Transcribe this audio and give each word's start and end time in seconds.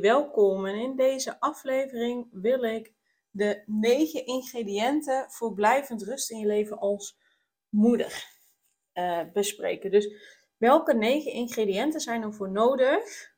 Welkom. 0.00 0.66
En 0.66 0.74
in 0.74 0.96
deze 0.96 1.40
aflevering 1.40 2.28
wil 2.30 2.62
ik 2.62 2.92
de 3.30 3.62
negen 3.66 4.26
ingrediënten 4.26 5.30
voor 5.30 5.54
blijvend 5.54 6.02
rust 6.02 6.30
in 6.30 6.38
je 6.38 6.46
leven 6.46 6.78
als 6.78 7.18
moeder 7.68 8.26
uh, 8.94 9.20
bespreken. 9.32 9.90
Dus 9.90 10.12
welke 10.56 10.94
negen 10.94 11.32
ingrediënten 11.32 12.00
zijn 12.00 12.22
er 12.22 12.34
voor 12.34 12.50
nodig 12.50 13.34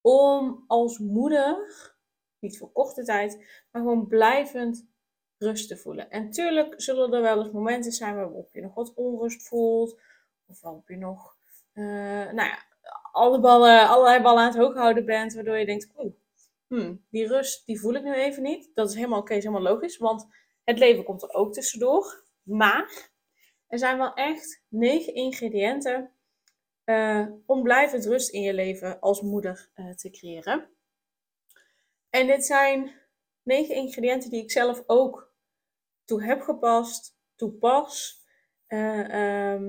om 0.00 0.64
als 0.66 0.98
moeder, 0.98 1.56
niet 2.38 2.58
voor 2.58 2.72
korte 2.72 3.04
tijd, 3.04 3.36
maar 3.70 3.82
gewoon 3.82 4.06
blijvend 4.06 4.86
rust 5.38 5.68
te 5.68 5.76
voelen? 5.76 6.10
En 6.10 6.30
tuurlijk 6.30 6.74
zullen 6.80 7.12
er 7.12 7.22
wel 7.22 7.38
eens 7.38 7.52
momenten 7.52 7.92
zijn 7.92 8.14
waarop 8.14 8.54
je 8.54 8.60
nog 8.62 8.74
wat 8.74 8.94
onrust 8.94 9.48
voelt, 9.48 10.00
of 10.46 10.60
waarop 10.60 10.88
je 10.88 10.96
nog, 10.96 11.36
uh, 11.72 11.84
nou 12.32 12.48
ja, 12.48 12.71
alle 13.12 13.40
ballen, 13.40 13.88
allerlei 13.88 14.22
ballen 14.22 14.42
aan 14.42 14.48
het 14.48 14.58
hoog 14.58 14.74
houden 14.74 15.04
bent, 15.04 15.34
waardoor 15.34 15.58
je 15.58 15.66
denkt, 15.66 15.88
oeh, 15.96 16.12
hmm, 16.66 17.04
die 17.10 17.26
rust 17.26 17.66
die 17.66 17.80
voel 17.80 17.94
ik 17.94 18.02
nu 18.02 18.14
even 18.14 18.42
niet. 18.42 18.70
Dat 18.74 18.88
is 18.88 18.94
helemaal 18.94 19.20
oké, 19.20 19.34
is 19.34 19.44
helemaal 19.44 19.72
logisch, 19.72 19.96
want 19.96 20.26
het 20.64 20.78
leven 20.78 21.04
komt 21.04 21.22
er 21.22 21.32
ook 21.32 21.52
tussendoor. 21.52 22.24
Maar 22.42 23.10
er 23.66 23.78
zijn 23.78 23.98
wel 23.98 24.14
echt 24.14 24.62
negen 24.68 25.14
ingrediënten 25.14 26.12
uh, 26.84 27.26
om 27.46 27.62
blijvend 27.62 28.06
rust 28.06 28.30
in 28.30 28.40
je 28.40 28.54
leven 28.54 29.00
als 29.00 29.20
moeder 29.20 29.68
uh, 29.74 29.90
te 29.90 30.10
creëren. 30.10 30.68
En 32.10 32.26
dit 32.26 32.44
zijn 32.44 32.92
negen 33.42 33.74
ingrediënten 33.74 34.30
die 34.30 34.42
ik 34.42 34.50
zelf 34.50 34.82
ook 34.86 35.32
toe 36.04 36.24
heb 36.24 36.40
gepast, 36.40 37.16
toepas. 37.36 38.20
Uh, 38.68 39.60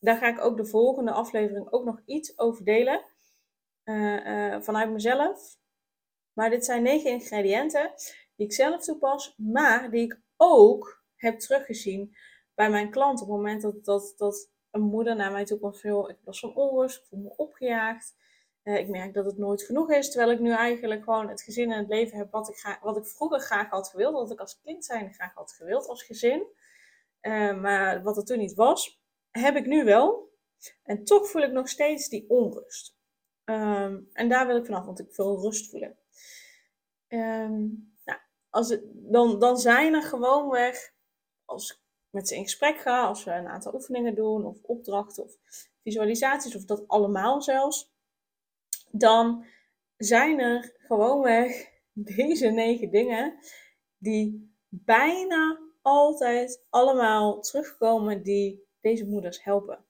daar 0.00 0.16
ga 0.16 0.28
ik 0.28 0.44
ook 0.44 0.56
de 0.56 0.66
volgende 0.66 1.10
aflevering 1.12 1.72
ook 1.72 1.84
nog 1.84 2.00
iets 2.04 2.38
over 2.38 2.64
delen. 2.64 3.04
Uh, 3.84 4.26
uh, 4.26 4.60
vanuit 4.60 4.90
mezelf. 4.90 5.58
Maar 6.32 6.50
dit 6.50 6.64
zijn 6.64 6.82
negen 6.82 7.10
ingrediënten 7.10 7.92
die 8.36 8.46
ik 8.46 8.52
zelf 8.52 8.84
toepas, 8.84 9.34
maar 9.36 9.90
die 9.90 10.04
ik 10.04 10.20
ook 10.36 11.02
heb 11.16 11.38
teruggezien 11.38 12.16
bij 12.54 12.70
mijn 12.70 12.90
klanten. 12.90 13.26
Op 13.26 13.32
het 13.32 13.40
moment 13.40 13.62
dat, 13.62 13.84
dat, 13.84 14.14
dat 14.16 14.50
een 14.70 14.80
moeder 14.80 15.16
naar 15.16 15.32
mij 15.32 15.44
toe 15.44 15.58
komt 15.58 15.80
van, 15.80 16.08
ik 16.08 16.16
was 16.24 16.40
van 16.40 16.54
onrust, 16.54 16.98
ik 16.98 17.04
voel 17.04 17.20
me 17.20 17.36
opgejaagd. 17.36 18.14
Uh, 18.64 18.78
ik 18.78 18.88
merk 18.88 19.14
dat 19.14 19.24
het 19.24 19.38
nooit 19.38 19.62
genoeg 19.62 19.90
is, 19.90 20.10
terwijl 20.10 20.32
ik 20.32 20.40
nu 20.40 20.52
eigenlijk 20.52 21.04
gewoon 21.04 21.28
het 21.28 21.42
gezin 21.42 21.72
en 21.72 21.78
het 21.78 21.88
leven 21.88 22.18
heb 22.18 22.30
wat 22.30 22.48
ik, 22.48 22.78
wat 22.82 22.96
ik 22.96 23.06
vroeger 23.06 23.40
graag 23.40 23.70
had 23.70 23.88
gewild. 23.88 24.12
Wat 24.12 24.30
ik 24.30 24.40
als 24.40 24.60
kind 24.60 24.84
zijn 24.84 25.14
graag 25.14 25.34
had 25.34 25.52
gewild 25.52 25.86
als 25.86 26.02
gezin. 26.02 26.46
maar 27.60 28.02
wat 28.02 28.16
er 28.16 28.24
toen 28.24 28.38
niet 28.38 28.54
was 28.54 28.99
heb 29.30 29.56
ik 29.56 29.66
nu 29.66 29.84
wel. 29.84 30.28
En 30.82 31.04
toch 31.04 31.28
voel 31.28 31.42
ik 31.42 31.52
nog 31.52 31.68
steeds 31.68 32.08
die 32.08 32.24
onrust. 32.28 32.98
Um, 33.44 34.08
en 34.12 34.28
daar 34.28 34.46
wil 34.46 34.56
ik 34.56 34.64
vanaf, 34.64 34.84
want 34.84 35.00
ik 35.00 35.16
wil 35.16 35.40
rust 35.40 35.70
voelen. 35.70 35.98
Um, 37.08 37.94
nou, 38.04 38.18
als 38.50 38.68
het, 38.68 38.82
dan, 38.92 39.38
dan 39.38 39.58
zijn 39.58 39.94
er 39.94 40.02
gewoonweg, 40.02 40.92
als 41.44 41.70
ik 41.70 41.78
met 42.10 42.28
ze 42.28 42.36
in 42.36 42.42
gesprek 42.42 42.78
ga, 42.78 43.06
als 43.06 43.24
we 43.24 43.30
een 43.30 43.48
aantal 43.48 43.74
oefeningen 43.74 44.14
doen, 44.14 44.46
of 44.46 44.62
opdrachten, 44.62 45.24
of 45.24 45.36
visualisaties, 45.82 46.56
of 46.56 46.64
dat 46.64 46.88
allemaal 46.88 47.42
zelfs, 47.42 47.92
dan 48.90 49.44
zijn 49.96 50.40
er 50.40 50.76
gewoonweg 50.78 51.70
deze 52.16 52.48
negen 52.48 52.90
dingen 52.90 53.38
die 53.98 54.54
bijna 54.68 55.58
altijd 55.82 56.64
allemaal 56.68 57.40
terugkomen 57.40 58.22
die 58.22 58.68
deze 58.80 59.06
moeders 59.06 59.44
helpen. 59.44 59.84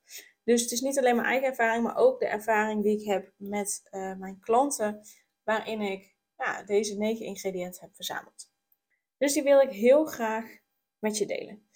Dus 0.44 0.62
het 0.62 0.70
is 0.70 0.80
niet 0.80 0.98
alleen 0.98 1.16
mijn 1.16 1.28
eigen 1.28 1.48
ervaring, 1.48 1.84
maar 1.84 1.96
ook 1.96 2.20
de 2.20 2.26
ervaring 2.26 2.82
die 2.82 3.00
ik 3.00 3.06
heb 3.06 3.32
met 3.36 3.88
uh, 3.90 4.16
mijn 4.16 4.40
klanten, 4.40 5.00
waarin 5.42 5.80
ik 5.80 6.16
ja, 6.36 6.62
deze 6.62 6.96
negen 6.96 7.26
ingrediënten 7.26 7.80
heb 7.80 7.94
verzameld. 7.94 8.52
Dus 9.18 9.32
die 9.32 9.42
wil 9.42 9.60
ik 9.60 9.70
heel 9.70 10.04
graag 10.04 10.58
met 10.98 11.18
je 11.18 11.26
delen. 11.26 11.68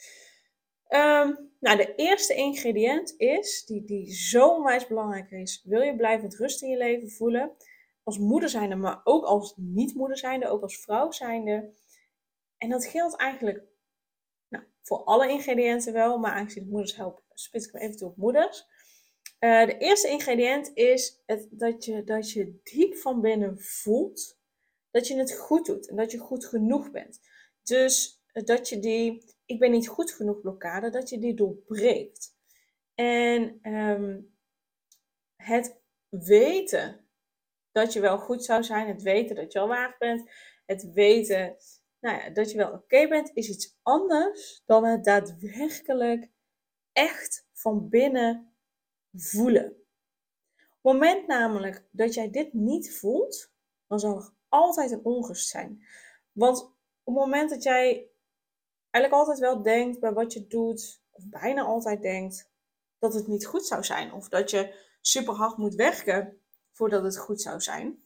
Um, 0.89 1.53
nou, 1.61 1.77
de 1.77 1.95
eerste 1.97 2.35
ingrediënt 2.35 3.15
is, 3.17 3.65
die, 3.65 3.85
die 3.85 4.15
zo 4.15 4.49
onwijs 4.49 4.87
belangrijk 4.87 5.31
is, 5.31 5.63
wil 5.65 5.81
je 5.81 5.97
blijvend 5.97 6.37
rust 6.37 6.63
in 6.63 6.71
je 6.71 6.77
leven 6.77 7.11
voelen, 7.11 7.57
als 8.03 8.19
moeder 8.19 8.49
zijnde, 8.49 8.75
maar 8.75 9.01
ook 9.05 9.25
als 9.25 9.55
niet-moeder 9.57 10.19
zijnde, 10.19 10.49
ook 10.49 10.63
als 10.63 10.81
vrouw 10.81 11.11
zijnde. 11.11 11.73
En 12.59 12.69
dat 12.69 12.87
geldt 12.87 13.17
eigenlijk 13.17 13.63
voor 14.85 15.05
alle 15.05 15.29
ingrediënten 15.29 15.93
wel, 15.93 16.19
maar 16.19 16.33
aangezien 16.33 16.63
ik 16.63 16.69
moeders 16.69 16.97
help, 16.97 17.23
spits 17.35 17.67
ik 17.67 17.73
me 17.73 17.81
even 17.81 17.97
toe 17.97 18.09
op 18.09 18.17
moeders. 18.17 18.67
Uh, 19.41 19.67
de 19.67 19.79
eerste 19.79 20.09
ingrediënt 20.09 20.71
is 20.75 21.23
het, 21.27 21.49
dat, 21.51 21.85
je, 21.85 22.05
dat 22.05 22.31
je 22.31 22.61
diep 22.63 22.97
van 22.97 23.21
binnen 23.21 23.61
voelt 23.61 24.39
dat 24.91 25.07
je 25.07 25.17
het 25.17 25.35
goed 25.35 25.67
doet 25.67 25.89
en 25.89 25.97
dat 25.97 26.11
je 26.11 26.19
goed 26.19 26.47
genoeg 26.47 26.91
bent. 26.91 27.21
Dus 27.63 28.23
uh, 28.33 28.45
dat 28.45 28.69
je 28.69 28.79
die, 28.79 29.25
ik 29.45 29.59
ben 29.59 29.71
niet 29.71 29.89
goed 29.89 30.13
genoeg 30.13 30.41
blokkade, 30.41 30.91
dat 30.91 31.09
je 31.09 31.19
die 31.19 31.35
doorbreekt. 31.35 32.37
En 32.95 33.59
um, 33.63 34.37
het 35.37 35.81
weten 36.09 37.09
dat 37.73 37.93
je 37.93 38.01
wel 38.01 38.19
goed 38.19 38.45
zou 38.45 38.63
zijn, 38.63 38.89
het 38.89 39.03
weten 39.03 39.37
dat 39.37 39.53
je 39.53 39.59
al 39.59 39.69
waard 39.69 39.99
bent, 39.99 40.31
het 40.67 40.93
weten 40.93 41.57
nou 42.05 42.23
ja, 42.23 42.31
dat 42.31 42.51
je 42.51 42.57
wel 42.57 42.73
oké 42.73 43.09
bent, 43.09 43.31
is 43.35 43.49
iets 43.49 43.79
anders 43.83 44.63
dan 44.67 44.85
het 44.85 45.05
daadwerkelijk 45.05 46.31
echt 46.93 47.47
van 47.53 47.89
binnen 47.89 48.55
voelen. 49.13 49.67
Op 49.67 50.93
het 50.93 50.93
moment 50.93 51.27
namelijk 51.27 51.85
dat 51.91 52.15
jij 52.15 52.31
dit 52.31 52.53
niet 52.53 52.97
voelt, 52.97 53.53
dan 53.87 53.99
zal 53.99 54.17
er 54.17 54.31
altijd 54.49 54.91
een 54.91 55.05
onrust 55.05 55.49
zijn. 55.49 55.87
Want 56.33 56.63
op 56.63 57.15
het 57.15 57.15
moment 57.15 57.51
dat 57.51 57.63
jij 57.63 58.11
eigenlijk 58.91 59.23
altijd 59.23 59.39
wel 59.39 59.63
denkt 59.63 60.01
bij 60.01 60.13
wat 60.13 60.33
je 60.33 60.47
doet, 60.47 61.03
of 61.11 61.29
bijna 61.29 61.63
altijd 61.63 62.03
denkt 62.03 62.51
dat 62.99 63.15
het 63.15 63.27
niet 63.27 63.47
goed 63.47 63.67
zou 63.67 63.85
zijn, 63.85 64.13
of 64.13 64.29
dat 64.29 64.51
je 64.51 64.75
super 65.01 65.35
hard 65.35 65.57
moet 65.57 65.75
werken 65.75 66.41
voordat 66.73 67.03
het 67.03 67.19
goed 67.19 67.41
zou 67.41 67.61
zijn, 67.61 68.04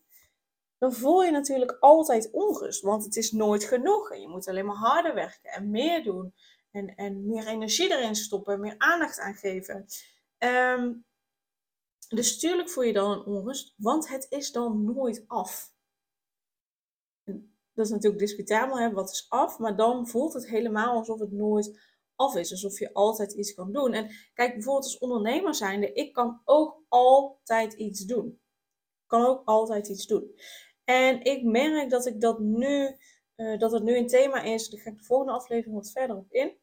dan 0.78 0.93
voel 0.93 1.22
je 1.22 1.31
natuurlijk 1.31 1.77
altijd 1.81 2.31
onrust. 2.31 2.83
Want 2.83 3.05
het 3.05 3.16
is 3.16 3.33
nooit 3.33 3.65
genoeg. 3.65 4.11
En 4.11 4.21
je 4.21 4.28
moet 4.28 4.49
alleen 4.49 4.66
maar 4.66 4.77
harder 4.77 5.15
werken 5.15 5.50
en 5.50 5.71
meer 5.71 6.03
doen. 6.03 6.34
En, 6.71 6.94
en 6.94 7.27
meer 7.27 7.47
energie 7.47 7.91
erin 7.91 8.15
stoppen, 8.15 8.61
meer 8.61 8.75
aandacht 8.78 9.19
aan 9.19 9.34
geven. 9.34 9.87
Um, 10.39 11.06
dus 12.09 12.33
natuurlijk 12.33 12.71
voel 12.71 12.84
je 12.84 12.93
dan 12.93 13.11
een 13.11 13.25
onrust, 13.25 13.75
want 13.77 14.09
het 14.09 14.27
is 14.28 14.53
dan 14.53 14.84
nooit 14.84 15.25
af. 15.27 15.72
dat 17.75 17.87
is 17.87 17.91
natuurlijk 17.91 18.21
discutabel, 18.21 18.78
hè? 18.78 18.93
wat 18.93 19.10
is 19.10 19.27
af? 19.28 19.59
Maar 19.59 19.77
dan 19.77 20.09
voelt 20.09 20.33
het 20.33 20.49
helemaal 20.49 20.97
alsof 20.97 21.19
het 21.19 21.33
nooit 21.33 21.80
af 22.15 22.36
is. 22.36 22.51
Alsof 22.51 22.78
je 22.78 22.95
altijd 22.95 23.33
iets 23.33 23.54
kan 23.54 23.72
doen. 23.72 23.92
En 23.92 24.10
kijk, 24.34 24.53
bijvoorbeeld 24.53 24.84
als 24.84 24.98
ondernemer 24.98 25.54
zijnde, 25.54 25.92
ik 25.92 26.13
kan 26.13 26.41
ook 26.45 26.83
altijd 26.89 27.72
iets 27.72 28.04
doen. 28.04 28.27
Ik 29.03 29.07
kan 29.07 29.25
ook 29.25 29.42
altijd 29.45 29.89
iets 29.89 30.07
doen. 30.07 30.34
En 30.89 31.23
ik 31.23 31.43
merk 31.45 31.91
dat 31.91 32.07
ik 32.07 32.21
dat 32.21 32.39
nu, 32.39 32.97
uh, 33.37 33.59
dat 33.59 33.73
het 33.73 33.83
nu 33.83 33.97
een 33.97 34.07
thema 34.07 34.43
is, 34.43 34.69
daar 34.69 34.81
ga 34.81 34.91
ik 34.91 34.99
de 34.99 35.05
volgende 35.05 35.33
aflevering 35.33 35.75
wat 35.75 35.91
verder 35.91 36.17
op 36.17 36.33
in. 36.33 36.57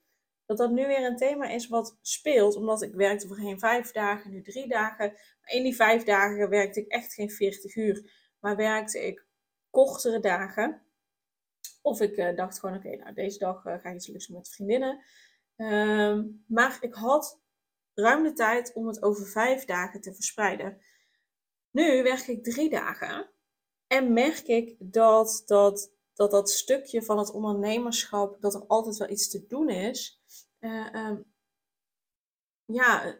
Dat 0.46 0.58
dat 0.58 0.72
nu 0.72 0.88
weer 0.88 1.06
een 1.06 1.18
thema 1.18 1.50
is 1.50 1.68
wat 1.68 1.98
speelt, 2.02 2.56
omdat 2.56 2.82
ik 2.82 2.94
werkte 2.94 3.28
voorheen 3.28 3.60
vijf 3.60 3.92
dagen, 3.92 4.32
nu 4.32 4.42
drie 4.42 4.68
dagen. 4.68 5.12
Maar 5.42 5.52
in 5.52 5.64
die 5.64 5.76
vijf 5.76 6.04
dagen 6.04 6.50
werkte 6.50 6.80
ik 6.80 6.88
echt 6.88 7.14
geen 7.14 7.32
40 7.32 7.76
uur, 7.76 8.12
maar 8.40 8.56
werkte 8.56 9.06
ik 9.06 9.26
kortere 9.70 10.20
dagen. 10.20 10.82
Of 11.82 12.02
ik 12.02 12.18
uh, 12.18 12.36
dacht 12.36 12.60
gewoon, 12.60 12.76
oké, 12.76 12.96
nou 12.96 13.14
deze 13.14 13.40
dag 13.40 13.66
uh, 13.66 13.74
ga 13.82 13.90
ik 13.90 13.96
iets 13.96 14.08
leuks 14.08 14.28
met 14.28 14.50
vriendinnen. 14.50 15.04
Uh, 15.58 16.20
maar 16.48 16.78
ik 16.80 16.94
had 16.94 17.42
ruim 17.94 18.24
de 18.24 18.34
tijd 18.34 18.74
om 18.74 18.88
het 18.88 19.04
over 19.04 19.28
vijf 19.28 19.66
dagen 19.66 20.02
te 20.02 20.14
verspreiden. 20.14 20.82
Nu 21.72 22.04
werk 22.04 22.28
ik 22.28 22.44
drie 22.44 22.70
dagen. 22.70 23.34
En 23.88 24.14
merk 24.14 24.48
ik 24.48 24.76
dat 24.80 25.44
dat, 25.46 25.92
dat 26.14 26.32
dat 26.32 26.50
stukje 26.50 27.04
van 27.04 27.18
het 27.18 27.32
ondernemerschap, 27.32 28.42
dat 28.42 28.54
er 28.54 28.66
altijd 28.68 28.98
wel 28.98 29.10
iets 29.10 29.30
te 29.30 29.46
doen 29.48 29.70
is. 29.70 30.22
Uh, 30.60 30.94
um, 30.94 31.26
ja, 32.66 33.20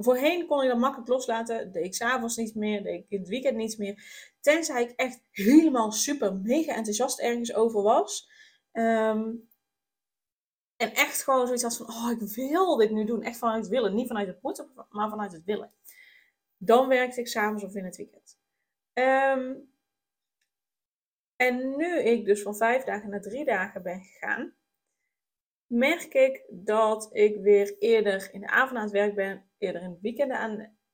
Voorheen 0.00 0.46
kon 0.46 0.62
ik 0.62 0.68
dat 0.68 0.78
makkelijk 0.78 1.08
loslaten. 1.08 1.72
Deed 1.72 1.84
ik 1.84 1.94
s'avonds 1.94 2.36
niet 2.36 2.54
meer, 2.54 2.82
deed 2.82 3.04
ik 3.04 3.18
het 3.18 3.28
weekend 3.28 3.56
niets 3.56 3.76
meer. 3.76 4.02
Tenzij 4.40 4.82
ik 4.82 4.90
echt 4.90 5.20
helemaal 5.30 5.92
super 5.92 6.36
mega 6.36 6.74
enthousiast 6.74 7.20
ergens 7.20 7.54
over 7.54 7.82
was. 7.82 8.30
Ehm, 8.72 9.34
en 10.76 10.94
echt 10.94 11.22
gewoon 11.22 11.46
zoiets 11.46 11.62
had 11.62 11.76
van, 11.76 11.86
oh, 11.86 12.10
ik 12.10 12.34
wil 12.34 12.76
dit 12.76 12.90
nu 12.90 13.04
doen. 13.04 13.22
Echt 13.22 13.38
vanuit 13.38 13.60
het 13.60 13.68
willen. 13.68 13.94
Niet 13.94 14.06
vanuit 14.06 14.26
het 14.26 14.42
moeten, 14.42 14.70
maar 14.90 15.10
vanuit 15.10 15.32
het 15.32 15.44
willen. 15.44 15.72
Dan 16.56 16.88
werkte 16.88 17.20
ik 17.20 17.28
s'avonds 17.28 17.64
of 17.64 17.74
in 17.74 17.84
het 17.84 17.96
weekend. 17.96 18.37
Ehm, 18.92 19.54
en 21.36 21.76
nu 21.76 21.98
ik 21.98 22.24
dus 22.24 22.42
van 22.42 22.56
vijf 22.56 22.84
dagen 22.84 23.10
naar 23.10 23.20
drie 23.20 23.44
dagen 23.44 23.82
ben 23.82 24.00
gegaan, 24.00 24.56
merk 25.66 26.14
ik 26.14 26.44
dat 26.50 27.08
ik 27.12 27.40
weer 27.40 27.78
eerder 27.78 28.28
in 28.32 28.40
de 28.40 28.46
avond 28.46 28.76
aan 28.76 28.82
het 28.82 28.92
werk 28.92 29.14
ben, 29.14 29.50
eerder 29.58 29.82
in 29.82 29.90
het 29.90 30.00
weekend, 30.00 30.32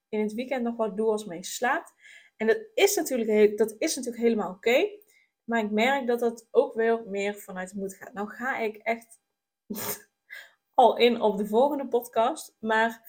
in 0.09 0.21
het 0.21 0.33
weekend 0.33 0.63
nog 0.63 0.77
wat 0.77 0.97
doe 0.97 1.11
als 1.11 1.25
mee 1.25 1.45
slaapt. 1.45 1.93
En 2.37 2.47
dat 2.47 2.67
is 2.75 2.95
natuurlijk, 2.95 3.59
dat 3.59 3.75
is 3.79 3.97
natuurlijk 3.97 4.23
helemaal 4.23 4.51
oké. 4.51 4.89
maar 5.45 5.65
ik 5.65 5.71
merk 5.71 6.07
dat 6.07 6.21
dat 6.21 6.49
ook 6.51 6.75
wel 6.75 7.05
meer 7.07 7.35
vanuit 7.35 7.71
het 7.71 7.79
moet 7.79 7.95
gaat. 7.95 8.13
Nou 8.13 8.29
ga 8.29 8.59
ik 8.59 8.77
echt 8.77 9.21
al 10.75 10.97
in 10.97 11.21
op 11.21 11.37
de 11.37 11.47
volgende 11.47 11.89
podcast. 11.89 12.57
Maar 12.61 13.03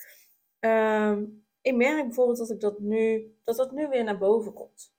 ehm, 0.59 1.25
ik 1.65 1.75
merk 1.75 2.05
bijvoorbeeld 2.05 2.37
dat 2.37 2.49
ik 2.49 2.59
dat 2.59 2.79
nu, 2.79 3.35
dat 3.43 3.55
dat 3.55 3.71
nu 3.71 3.87
weer 3.87 4.03
naar 4.03 4.17
boven 4.17 4.53
komt. 4.53 4.93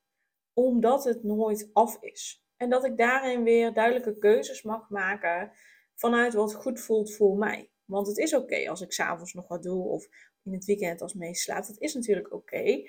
Omdat 0.53 1.05
het 1.05 1.23
nooit 1.23 1.71
af 1.73 2.03
is. 2.03 2.45
En 2.57 2.71
dat 2.71 2.85
ik 2.85 2.97
daarin 2.97 3.43
weer 3.43 3.73
duidelijke 3.73 4.19
keuzes 4.19 4.63
mag 4.63 4.89
maken 4.89 5.53
vanuit 5.95 6.35
wat 6.35 6.55
goed 6.55 6.81
voelt 6.81 7.15
voor 7.15 7.37
mij. 7.37 7.71
Want 7.85 8.07
het 8.07 8.17
is 8.17 8.35
oké 8.35 8.69
als 8.69 8.81
ik 8.81 8.93
s'avonds 8.93 9.33
nog 9.33 9.49
wat 9.49 9.63
doe 9.63 9.85
of 9.85 10.09
in 10.43 10.53
het 10.53 10.65
weekend 10.65 11.03
als 11.03 11.15
meeslaap. 11.15 11.67
Dat 11.67 11.81
is 11.81 11.95
natuurlijk 11.95 12.33
oké. 12.33 12.83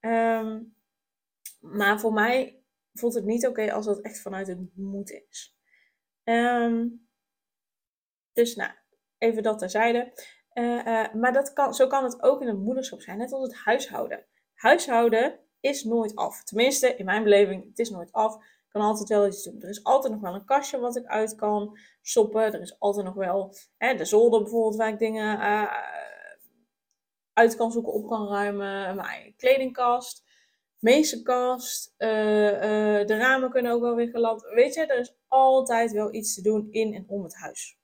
Ehm, 0.00 0.62
maar 1.60 2.00
voor 2.00 2.12
mij 2.12 2.62
voelt 2.92 3.14
het 3.14 3.24
niet 3.24 3.46
oké 3.46 3.72
als 3.72 3.86
dat 3.86 4.00
echt 4.00 4.20
vanuit 4.20 4.46
het 4.46 4.76
moet 4.76 5.10
is. 5.10 5.58
Ehm, 6.24 6.88
dus 8.32 8.54
nou, 8.54 8.72
even 9.18 9.42
dat 9.42 9.58
terzijde. 9.58 10.12
Uh, 10.54 11.14
maar 11.14 11.32
dat 11.32 11.52
kan, 11.52 11.74
zo 11.74 11.86
kan 11.86 12.04
het 12.04 12.22
ook 12.22 12.40
in 12.40 12.48
het 12.48 12.58
moederschap 12.58 13.00
zijn, 13.00 13.18
net 13.18 13.32
als 13.32 13.42
het 13.42 13.56
huishouden. 13.56 14.24
Huishouden 14.54 15.38
is 15.60 15.84
nooit 15.84 16.16
af. 16.16 16.44
Tenminste, 16.44 16.96
in 16.96 17.04
mijn 17.04 17.22
beleving, 17.22 17.64
het 17.68 17.78
is 17.78 17.90
nooit 17.90 18.12
af. 18.12 18.34
Ik 18.34 18.80
kan 18.80 18.82
altijd 18.82 19.08
wel 19.08 19.26
iets 19.26 19.42
doen. 19.42 19.62
Er 19.62 19.68
is 19.68 19.84
altijd 19.84 20.12
nog 20.12 20.22
wel 20.22 20.34
een 20.34 20.44
kastje 20.44 20.78
wat 20.78 20.96
ik 20.96 21.06
uit 21.06 21.34
kan 21.34 21.78
stoppen. 22.02 22.42
Er 22.42 22.60
is 22.60 22.78
altijd 22.78 23.04
nog 23.04 23.14
wel 23.14 23.54
hè, 23.76 23.94
de 23.94 24.04
zolder 24.04 24.42
bijvoorbeeld 24.42 24.76
waar 24.76 24.88
ik 24.88 24.98
dingen 24.98 25.38
uh, 25.38 25.72
uit 27.32 27.56
kan 27.56 27.72
zoeken, 27.72 27.92
op 27.92 28.08
kan 28.08 28.28
ruimen. 28.28 28.96
Mijn 28.96 29.34
kledingkast, 29.36 30.24
meestenkast. 30.78 31.94
de 31.98 33.04
ramen 33.06 33.50
kunnen 33.50 33.72
ook 33.72 33.82
wel 33.82 33.94
weer 33.94 34.08
geland. 34.08 34.42
Weet 34.42 34.74
je, 34.74 34.86
er 34.86 34.98
is 34.98 35.16
altijd 35.28 35.92
wel 35.92 36.14
iets 36.14 36.34
te 36.34 36.42
doen 36.42 36.68
in 36.70 36.94
en 36.94 37.04
om 37.08 37.22
het 37.22 37.34
huis. 37.34 37.78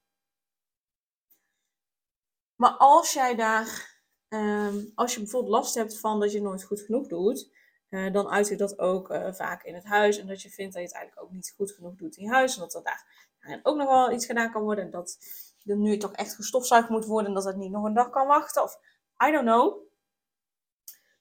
Maar 2.61 2.77
als 2.79 3.13
jij 3.13 3.35
daar, 3.35 3.99
ehm, 4.29 4.85
als 4.95 5.15
je 5.15 5.21
bijvoorbeeld 5.21 5.53
last 5.53 5.75
hebt 5.75 5.99
van 5.99 6.21
dat 6.21 6.33
je 6.33 6.43
nooit 6.43 6.65
goed 6.65 6.81
genoeg 6.81 7.07
doet, 7.07 7.51
uh, 7.91 8.13
dan 8.13 8.29
uit 8.29 8.49
je 8.49 8.57
dat 8.57 8.79
ook 8.79 9.11
uh, 9.11 9.33
vaak 9.33 9.63
in 9.63 9.75
het 9.75 9.85
huis. 9.85 10.19
En 10.19 10.27
dat 10.27 10.43
je 10.43 10.51
vindt 10.51 10.73
dat 10.73 10.83
je 10.83 10.89
het 10.89 10.97
eigenlijk 10.97 11.27
ook 11.27 11.35
niet 11.35 11.53
goed 11.57 11.73
genoeg 11.73 11.95
doet 11.95 12.17
in 12.17 12.29
huis. 12.29 12.55
En 12.55 12.61
dat 12.61 12.75
er 12.75 12.83
daar 12.83 13.61
ook 13.63 13.77
nog 13.77 13.89
wel 13.89 14.13
iets 14.13 14.27
gedaan 14.27 14.53
kan 14.53 14.63
worden. 14.63 14.85
En 14.85 14.91
dat 14.91 15.19
er 15.65 15.77
nu 15.77 15.97
toch 15.97 16.13
echt 16.13 16.35
gestofzuigd 16.35 16.89
moet 16.89 17.05
worden. 17.05 17.29
En 17.29 17.35
dat 17.35 17.45
het 17.45 17.57
niet 17.57 17.71
nog 17.71 17.85
een 17.85 17.95
dag 17.95 18.11
kan 18.11 18.27
wachten. 18.27 18.63
Of 18.63 18.79
I 19.27 19.31
don't 19.31 19.45
know. 19.47 19.67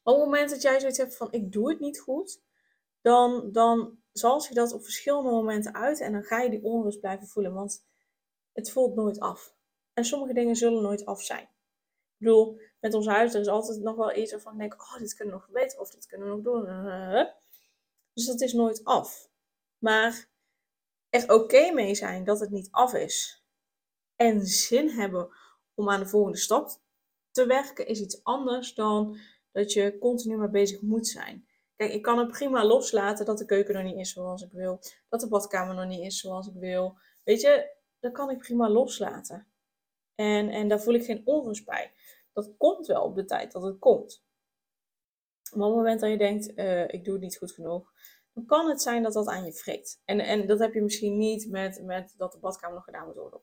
op 0.04 0.16
het 0.16 0.18
moment 0.18 0.50
dat 0.50 0.62
jij 0.62 0.80
zoiets 0.80 0.98
hebt 0.98 1.18
van 1.18 1.32
ik 1.32 1.52
doe 1.52 1.70
het 1.70 1.80
niet 1.80 2.00
goed. 2.00 2.42
Dan, 3.02 3.52
dan 3.52 3.98
zal 4.12 4.46
je 4.50 4.54
dat 4.54 4.74
op 4.74 4.84
verschillende 4.84 5.30
momenten 5.30 5.74
uit. 5.74 6.00
En 6.00 6.12
dan 6.12 6.24
ga 6.24 6.42
je 6.42 6.50
die 6.50 6.64
onrust 6.64 7.00
blijven 7.00 7.28
voelen. 7.28 7.54
Want 7.54 7.86
het 8.54 8.72
voelt 8.72 8.96
nooit 8.96 9.20
af. 9.20 9.58
En 10.00 10.06
sommige 10.06 10.34
dingen 10.34 10.56
zullen 10.56 10.82
nooit 10.82 11.06
af 11.06 11.22
zijn. 11.22 11.44
Ik 11.44 12.18
bedoel, 12.18 12.62
met 12.80 12.94
ons 12.94 13.08
huis, 13.08 13.34
er 13.34 13.42
is 13.42 13.48
altijd 13.48 13.80
nog 13.80 13.96
wel 13.96 14.16
iets 14.16 14.32
waarvan 14.32 14.54
ik 14.54 14.60
denk, 14.60 14.82
oh, 14.82 14.98
dit 14.98 15.14
kunnen 15.14 15.34
we 15.34 15.40
nog 15.40 15.50
verbeteren 15.50 15.82
of 15.82 15.92
dit 15.92 16.06
kunnen 16.06 16.28
we 16.28 16.34
nog 16.34 16.44
doen. 16.44 16.64
Dus 18.14 18.26
dat 18.26 18.42
is 18.42 18.54
nooit 18.54 18.84
af. 18.84 19.30
Maar 19.78 20.30
er 21.10 21.34
oké 21.34 21.72
mee 21.72 21.96
zijn 21.96 22.24
dat 22.24 22.40
het 22.40 22.50
niet 22.50 22.68
af 22.72 22.94
is. 22.94 23.44
En 24.16 24.46
zin 24.46 24.90
hebben 24.90 25.30
om 25.74 25.90
aan 25.90 26.00
de 26.00 26.08
volgende 26.08 26.38
stap 26.38 26.70
te 27.32 27.46
werken 27.46 27.88
is 27.88 28.02
iets 28.02 28.24
anders 28.24 28.74
dan 28.74 29.18
dat 29.52 29.74
je 29.74 29.98
continu 29.98 30.38
maar 30.38 30.52
bezig 30.52 30.82
moet 30.82 31.08
zijn. 31.08 31.48
Kijk, 31.76 31.94
ik 31.94 32.02
kan 32.02 32.18
het 32.18 32.32
prima 32.32 32.66
loslaten 32.66 33.26
dat 33.26 33.38
de 33.38 33.46
keuken 33.46 33.74
nog 33.74 33.84
niet 33.84 33.98
is 33.98 34.12
zoals 34.12 34.42
ik 34.42 34.52
wil. 34.52 34.80
Dat 35.10 35.20
de 35.20 35.28
badkamer 35.28 35.76
nog 35.76 35.86
niet 35.86 36.06
is 36.06 36.20
zoals 36.20 36.48
ik 36.48 36.56
wil. 36.56 36.98
Weet 37.24 37.42
je, 37.42 37.78
dat 38.00 38.12
kan 38.12 38.30
ik 38.30 38.38
prima 38.38 38.70
loslaten. 38.70 39.49
En, 40.20 40.50
en 40.50 40.68
daar 40.68 40.82
voel 40.82 40.94
ik 40.94 41.06
geen 41.06 41.22
onrust 41.26 41.66
bij. 41.66 41.92
Dat 42.34 42.52
komt 42.58 42.88
wel 42.88 43.04
op 43.04 43.16
de 43.16 43.26
tijd 43.26 43.52
dat 43.52 43.64
het 43.64 43.80
komt. 43.80 44.24
Maar 45.54 45.68
op 45.68 45.74
het 45.74 45.84
moment 45.84 46.00
dat 46.00 46.10
je 46.10 46.18
denkt, 46.18 46.58
uh, 46.58 46.88
ik 46.88 47.04
doe 47.04 47.14
het 47.14 47.24
niet 47.24 47.38
goed 47.38 47.52
genoeg, 47.52 47.94
dan 48.34 48.46
kan 48.46 48.70
het 48.70 48.82
zijn 48.82 49.04
dat 49.04 49.14
dat 49.14 49.28
aan 49.28 49.46
je 49.46 49.54
vreet. 49.54 50.02
En, 50.06 50.20
en 50.20 50.48
dat 50.48 50.60
heb 50.60 50.74
je 50.74 50.82
misschien 50.82 51.18
niet 51.18 51.50
met, 51.50 51.84
met 51.84 52.14
dat 52.18 52.32
de 52.32 52.40
badkamer 52.40 52.76
nog 52.76 52.84
gedaan 52.84 53.06
moet 53.06 53.16
worden. 53.16 53.42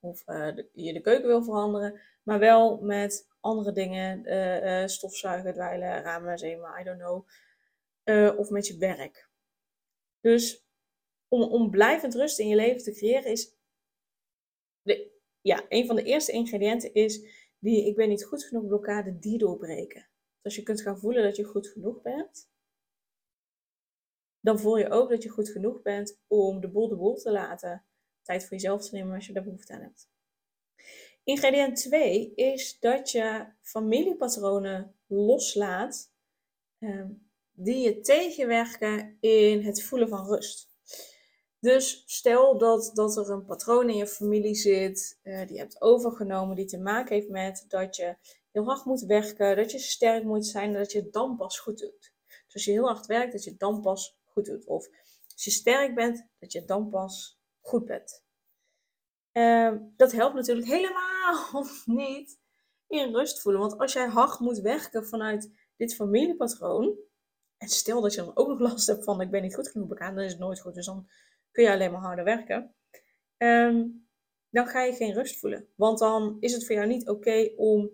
Of, 0.00 0.22
uh, 0.26 0.56
je 0.72 0.92
de 0.92 1.00
keuken 1.00 1.26
wil 1.26 1.44
veranderen. 1.44 2.00
Maar 2.22 2.38
wel 2.38 2.80
met 2.80 3.28
andere 3.40 3.72
dingen. 3.72 4.28
Uh, 4.28 4.86
stofzuigen, 4.86 5.52
dweilen, 5.52 6.02
ramen, 6.02 6.38
zeemen, 6.38 6.80
I 6.80 6.84
don't 6.84 6.98
know. 6.98 8.38
of 8.38 8.50
met 8.50 8.66
je 8.66 8.76
werk. 8.76 9.28
Dus 10.20 10.66
om, 11.28 11.42
om 11.42 11.70
blijvend 11.70 12.14
rust 12.14 12.38
in 12.38 12.48
je 12.48 12.56
leven 12.56 12.82
te 12.82 12.92
creëren 12.92 13.30
is 13.30 13.58
ja, 15.40 15.64
een 15.68 15.86
van 15.86 15.96
de 15.96 16.02
eerste 16.02 16.32
ingrediënten 16.32 16.94
is 16.94 17.20
die 17.58 17.86
ik 17.86 17.96
ben 17.96 18.08
niet 18.08 18.24
goed 18.24 18.44
genoeg 18.44 18.66
blokkade, 18.66 19.18
die 19.18 19.38
doorbreken. 19.38 20.00
Dus 20.00 20.42
als 20.42 20.54
je 20.54 20.62
kunt 20.62 20.82
gaan 20.82 20.98
voelen 20.98 21.22
dat 21.22 21.36
je 21.36 21.44
goed 21.44 21.68
genoeg 21.68 22.02
bent, 22.02 22.50
dan 24.40 24.58
voel 24.58 24.76
je 24.76 24.90
ook 24.90 25.10
dat 25.10 25.22
je 25.22 25.28
goed 25.28 25.48
genoeg 25.48 25.82
bent 25.82 26.20
om 26.26 26.60
de 26.60 26.70
boel 26.70 26.88
de 26.88 26.96
boel 26.96 27.16
te 27.16 27.30
laten. 27.30 27.84
Tijd 28.22 28.42
voor 28.42 28.52
jezelf 28.52 28.88
te 28.88 28.94
nemen 28.94 29.14
als 29.14 29.26
je 29.26 29.32
daar 29.32 29.44
behoefte 29.44 29.72
aan 29.72 29.80
hebt. 29.80 30.10
Ingrediënt 31.24 31.76
2 31.76 32.34
is 32.34 32.78
dat 32.78 33.10
je 33.10 33.46
familiepatronen 33.62 34.94
loslaat 35.06 36.12
ehm, 36.78 37.12
die 37.52 37.76
je 37.76 38.00
tegenwerken 38.00 39.16
in 39.20 39.64
het 39.64 39.82
voelen 39.82 40.08
van 40.08 40.26
rust. 40.26 40.69
Dus 41.60 42.02
stel 42.06 42.58
dat, 42.58 42.90
dat 42.94 43.16
er 43.16 43.30
een 43.30 43.44
patroon 43.44 43.88
in 43.88 43.96
je 43.96 44.06
familie 44.06 44.54
zit, 44.54 45.18
uh, 45.22 45.40
die 45.40 45.52
je 45.52 45.58
hebt 45.58 45.80
overgenomen, 45.80 46.56
die 46.56 46.64
te 46.64 46.78
maken 46.78 47.14
heeft 47.14 47.28
met 47.28 47.64
dat 47.68 47.96
je 47.96 48.16
heel 48.52 48.64
hard 48.64 48.84
moet 48.84 49.00
werken, 49.00 49.56
dat 49.56 49.70
je 49.70 49.78
sterk 49.78 50.24
moet 50.24 50.46
zijn 50.46 50.72
dat 50.72 50.92
je 50.92 50.98
het 50.98 51.12
dan 51.12 51.36
pas 51.36 51.58
goed 51.58 51.78
doet. 51.78 52.12
Dus 52.26 52.54
als 52.54 52.64
je 52.64 52.70
heel 52.70 52.86
hard 52.86 53.06
werkt, 53.06 53.32
dat 53.32 53.44
je 53.44 53.50
het 53.50 53.58
dan 53.58 53.80
pas 53.80 54.18
goed 54.24 54.44
doet. 54.44 54.66
Of 54.66 54.88
als 55.32 55.44
je 55.44 55.50
sterk 55.50 55.94
bent, 55.94 56.26
dat 56.38 56.52
je 56.52 56.58
het 56.58 56.68
dan 56.68 56.90
pas 56.90 57.40
goed 57.60 57.84
bent. 57.84 58.24
Uh, 59.32 59.72
dat 59.96 60.12
helpt 60.12 60.34
natuurlijk 60.34 60.66
helemaal 60.66 61.66
niet 61.84 62.38
in 62.86 63.14
rust 63.14 63.40
voelen. 63.40 63.60
Want 63.60 63.78
als 63.78 63.92
jij 63.92 64.06
hard 64.06 64.38
moet 64.38 64.58
werken 64.58 65.06
vanuit 65.06 65.50
dit 65.76 65.94
familiepatroon, 65.94 66.98
en 67.56 67.68
stel 67.68 68.00
dat 68.00 68.14
je 68.14 68.20
dan 68.24 68.36
ook 68.36 68.48
nog 68.48 68.58
last 68.58 68.86
hebt 68.86 69.04
van 69.04 69.20
ik 69.20 69.30
ben 69.30 69.42
niet 69.42 69.54
goed 69.54 69.68
genoeg 69.68 69.88
bekend, 69.88 70.14
dan 70.14 70.24
is 70.24 70.30
het 70.30 70.40
nooit 70.40 70.60
goed. 70.60 70.74
Dus 70.74 70.86
dan 70.86 71.08
kun 71.52 71.64
je 71.64 71.70
alleen 71.70 71.92
maar 71.92 72.00
harder 72.00 72.24
werken. 72.24 72.74
Ehm, 73.36 73.86
dan 74.50 74.66
ga 74.66 74.82
je 74.82 74.92
geen 74.92 75.12
rust 75.12 75.38
voelen. 75.38 75.68
Want 75.76 75.98
dan 75.98 76.36
is 76.40 76.52
het 76.52 76.66
voor 76.66 76.74
jou 76.74 76.86
niet 76.86 77.08
oké 77.08 77.52
om 77.56 77.90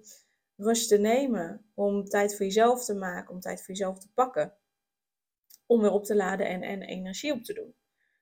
rust 0.56 0.88
te 0.88 0.98
nemen, 0.98 1.70
om 1.74 2.04
tijd 2.04 2.36
voor 2.36 2.46
jezelf 2.46 2.84
te 2.84 2.94
maken, 2.94 3.34
om 3.34 3.40
tijd 3.40 3.58
voor 3.58 3.74
jezelf 3.74 3.98
te 3.98 4.12
pakken, 4.14 4.54
om 5.66 5.80
weer 5.80 5.92
op 5.92 6.04
te 6.04 6.16
laden 6.16 6.46
en, 6.46 6.62
en 6.62 6.82
energie 6.82 7.32
op 7.32 7.42
te 7.42 7.52
doen. 7.52 7.74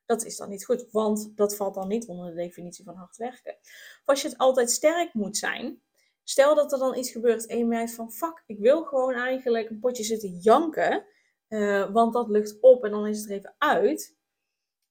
Dat 0.06 0.24
is 0.24 0.36
dan 0.36 0.48
niet 0.48 0.64
goed, 0.64 0.86
want 0.90 1.36
dat 1.36 1.56
valt 1.56 1.74
dan 1.74 1.88
niet 1.88 2.06
onder 2.06 2.26
de 2.26 2.42
definitie 2.42 2.84
van 2.84 2.94
hard 2.94 3.16
werken. 3.16 3.56
Of 3.60 4.02
als 4.04 4.22
je 4.22 4.28
het 4.28 4.38
altijd 4.38 4.70
sterk 4.70 5.14
moet 5.14 5.36
zijn, 5.36 5.82
stel 6.24 6.54
dat 6.54 6.72
er 6.72 6.78
dan 6.78 6.96
iets 6.96 7.10
gebeurt 7.10 7.46
en 7.46 7.58
je 7.58 7.66
merkt 7.66 7.94
van, 7.94 8.12
fuck, 8.12 8.42
ik 8.46 8.58
wil 8.58 8.84
gewoon 8.84 9.14
eigenlijk 9.14 9.70
een 9.70 9.80
potje 9.80 10.04
zitten 10.04 10.38
janken, 10.38 11.06
uh, 11.48 11.92
want 11.92 12.12
dat 12.12 12.28
lucht 12.28 12.60
op 12.60 12.84
en 12.84 12.90
dan 12.90 13.06
is 13.06 13.20
het 13.20 13.30
er 13.30 13.36
even 13.36 13.54
uit. 13.58 14.13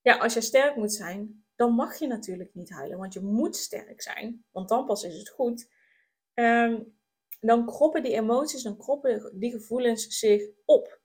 Ja, 0.04 0.18
als 0.18 0.34
je 0.34 0.42
sterk 0.42 0.76
moet 0.76 0.94
zijn, 0.94 1.46
dan 1.56 1.74
mag 1.74 2.00
je 2.00 2.08
natuurlijk 2.08 2.54
niet 2.54 2.70
huilen, 2.70 2.98
want 2.98 3.14
je 3.14 3.20
moet 3.20 3.56
sterk 3.56 4.02
zijn, 4.02 4.46
want 4.52 4.70
dan 4.70 4.86
pas 4.86 5.04
is 5.04 5.18
het 5.18 5.30
goed. 5.30 5.70
Um, 6.34 6.96
dan 7.40 7.66
kroppen 7.66 8.04
die 8.04 8.14
emoties, 8.14 8.64
dan 8.64 8.78
kroppen 8.78 9.40
die 9.40 9.52
gevoelens 9.52 10.08
zich 10.20 10.44
op. 10.66 11.02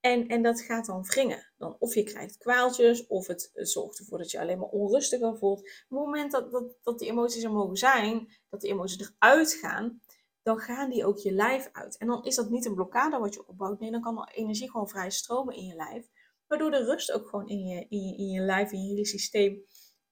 En, 0.00 0.28
en 0.28 0.42
dat 0.42 0.60
gaat 0.60 0.86
dan 0.86 1.02
wringen. 1.02 1.52
Dan 1.58 1.76
of 1.78 1.94
je 1.94 2.02
krijgt 2.02 2.36
kwaaltjes, 2.36 3.06
of 3.06 3.26
het, 3.26 3.50
zorgt 3.54 3.98
ervoor 3.98 4.18
dat 4.18 4.30
je 4.30 4.40
alleen 4.40 4.58
maar 4.58 4.68
onrustiger 4.68 5.38
voelt. 5.38 5.58
Op 5.58 5.66
het 5.66 5.98
moment 5.98 6.32
dat, 6.32 6.50
dat, 6.52 6.76
dat 6.82 6.98
die 6.98 7.08
emoties 7.08 7.42
er 7.42 7.52
mogen 7.52 7.76
zijn, 7.76 8.36
dat 8.48 8.60
die 8.60 8.70
emoties 8.70 9.12
eruit 9.18 9.52
gaan, 9.52 10.00
dan 10.42 10.58
gaan 10.58 10.90
die 10.90 11.06
ook 11.06 11.18
je 11.18 11.32
lijf 11.32 11.68
uit. 11.72 11.96
En 11.96 12.06
dan 12.06 12.24
is 12.24 12.34
dat 12.34 12.50
niet 12.50 12.64
een 12.64 12.74
blokkade 12.74 13.18
wat 13.18 13.34
je 13.34 13.46
opbouwt. 13.46 13.80
Nee, 13.80 13.90
dan 13.90 14.00
kan 14.00 14.14
de 14.14 14.32
energie 14.34 14.70
gewoon 14.70 14.88
vrij 14.88 15.10
stromen 15.10 15.54
in 15.54 15.64
je 15.64 15.74
lijf. 15.74 16.08
Waardoor 16.50 16.70
de 16.70 16.84
rust 16.84 17.12
ook 17.12 17.28
gewoon 17.28 17.48
in 17.48 17.66
je, 17.66 17.86
in 17.88 18.00
je, 18.00 18.16
in 18.16 18.30
je 18.30 18.40
lijf, 18.40 18.72
in 18.72 18.94
je 18.94 19.06
systeem 19.06 19.64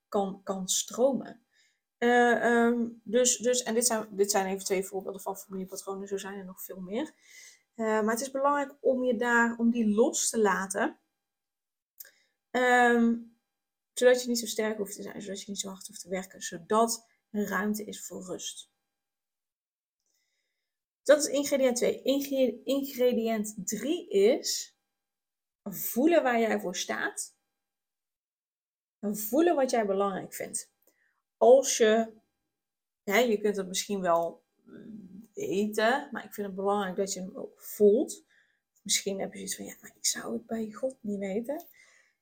kan, 0.09 0.41
kan 0.43 0.69
stromen. 0.69 1.43
Uh, 1.99 2.45
um, 2.45 3.01
dus, 3.05 3.37
dus, 3.37 3.63
en 3.63 3.75
dit 3.75 3.87
zijn, 3.87 4.09
dit 4.11 4.31
zijn 4.31 4.47
even 4.47 4.65
twee 4.65 4.85
voorbeelden 4.85 5.21
van 5.21 5.37
familiepatronen, 5.37 6.09
zo 6.09 6.17
zijn 6.17 6.39
er 6.39 6.45
nog 6.45 6.63
veel 6.63 6.81
meer. 6.81 7.13
Uh, 7.77 7.87
maar 7.87 8.11
het 8.11 8.21
is 8.21 8.31
belangrijk 8.31 8.77
om 8.81 9.05
je 9.05 9.17
daar, 9.17 9.57
om 9.57 9.71
die 9.71 9.95
los 9.95 10.31
te 10.31 10.41
laten. 10.41 10.99
Um, 12.51 13.37
zodat 13.93 14.23
je 14.23 14.29
niet 14.29 14.39
zo 14.39 14.47
sterk 14.47 14.77
hoeft 14.77 14.95
te 14.95 15.03
zijn, 15.03 15.23
zodat 15.23 15.41
je 15.41 15.51
niet 15.51 15.61
zo 15.61 15.69
hard 15.69 15.87
hoeft 15.87 16.01
te 16.01 16.09
werken, 16.09 16.41
zodat 16.41 17.07
er 17.31 17.49
ruimte 17.49 17.85
is 17.85 18.07
voor 18.07 18.25
rust. 18.25 18.71
Dat 21.03 21.19
is 21.19 21.27
ingrediënt 21.27 21.77
2. 21.77 22.03
Ingrediënt 22.65 23.55
3 23.65 24.09
is 24.09 24.78
voelen 25.75 26.23
waar 26.23 26.41
jij 26.41 26.61
voor 26.61 26.77
staat. 26.77 27.37
En 28.99 29.17
voelen 29.17 29.55
wat 29.55 29.71
jij 29.71 29.87
belangrijk 29.87 30.35
vindt. 30.35 30.73
Als 31.37 31.77
je, 31.77 32.13
je 33.05 33.39
kunt 33.41 33.57
het 33.57 33.69
misschien 33.69 34.01
wel 34.01 34.43
weten, 35.35 36.09
maar 36.13 36.25
ik 36.25 36.35
vind 36.35 36.47
het 36.47 36.57
belangrijk 36.57 36.97
dat 36.97 37.13
je 37.13 37.21
hem 37.21 37.37
ook 37.37 37.61
voelt. 37.61 38.25
Misschien 38.83 39.21
heb 39.21 39.33
je 39.33 39.39
zoiets 39.39 39.57
van, 39.57 39.65
ja, 39.65 39.77
maar 39.81 39.93
ik 39.97 40.07
zou 40.07 40.33
het 40.33 40.47
bij 40.47 40.73
God 40.73 40.97
niet 41.01 41.19
weten. 41.19 41.67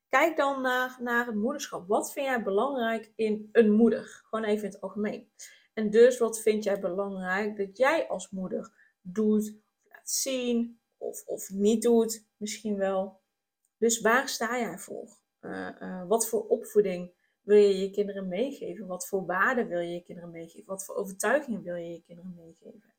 Kijk 0.09 0.37
dan 0.37 0.61
naar, 0.61 0.97
naar 1.01 1.25
het 1.25 1.35
moederschap. 1.35 1.87
Wat 1.87 2.11
vind 2.11 2.25
jij 2.25 2.43
belangrijk 2.43 3.11
in 3.15 3.49
een 3.51 3.71
moeder? 3.71 4.21
Gewoon 4.29 4.45
even 4.45 4.63
in 4.65 4.71
het 4.71 4.81
algemeen. 4.81 5.29
En 5.73 5.89
dus 5.89 6.17
wat 6.17 6.41
vind 6.41 6.63
jij 6.63 6.79
belangrijk 6.79 7.57
dat 7.57 7.77
jij 7.77 8.07
als 8.07 8.29
moeder 8.29 8.73
doet, 9.01 9.55
laat 9.89 10.09
zien, 10.09 10.79
of, 10.97 11.23
of 11.25 11.49
niet 11.49 11.81
doet, 11.81 12.25
misschien 12.37 12.77
wel. 12.77 13.19
Dus 13.77 14.01
waar 14.01 14.29
sta 14.29 14.59
jij 14.59 14.77
voor? 14.77 15.17
Uh, 15.41 15.69
uh, 15.81 16.07
wat 16.07 16.27
voor 16.27 16.47
opvoeding 16.47 17.11
wil 17.41 17.57
je 17.57 17.77
je 17.77 17.89
kinderen 17.89 18.27
meegeven? 18.27 18.87
Wat 18.87 19.07
voor 19.07 19.25
waarden 19.25 19.67
wil 19.67 19.79
je 19.79 19.93
je 19.93 20.03
kinderen 20.03 20.31
meegeven? 20.31 20.65
Wat 20.65 20.85
voor 20.85 20.95
overtuigingen 20.95 21.63
wil 21.63 21.75
je 21.75 21.91
je 21.91 22.01
kinderen 22.01 22.33
meegeven? 22.35 22.93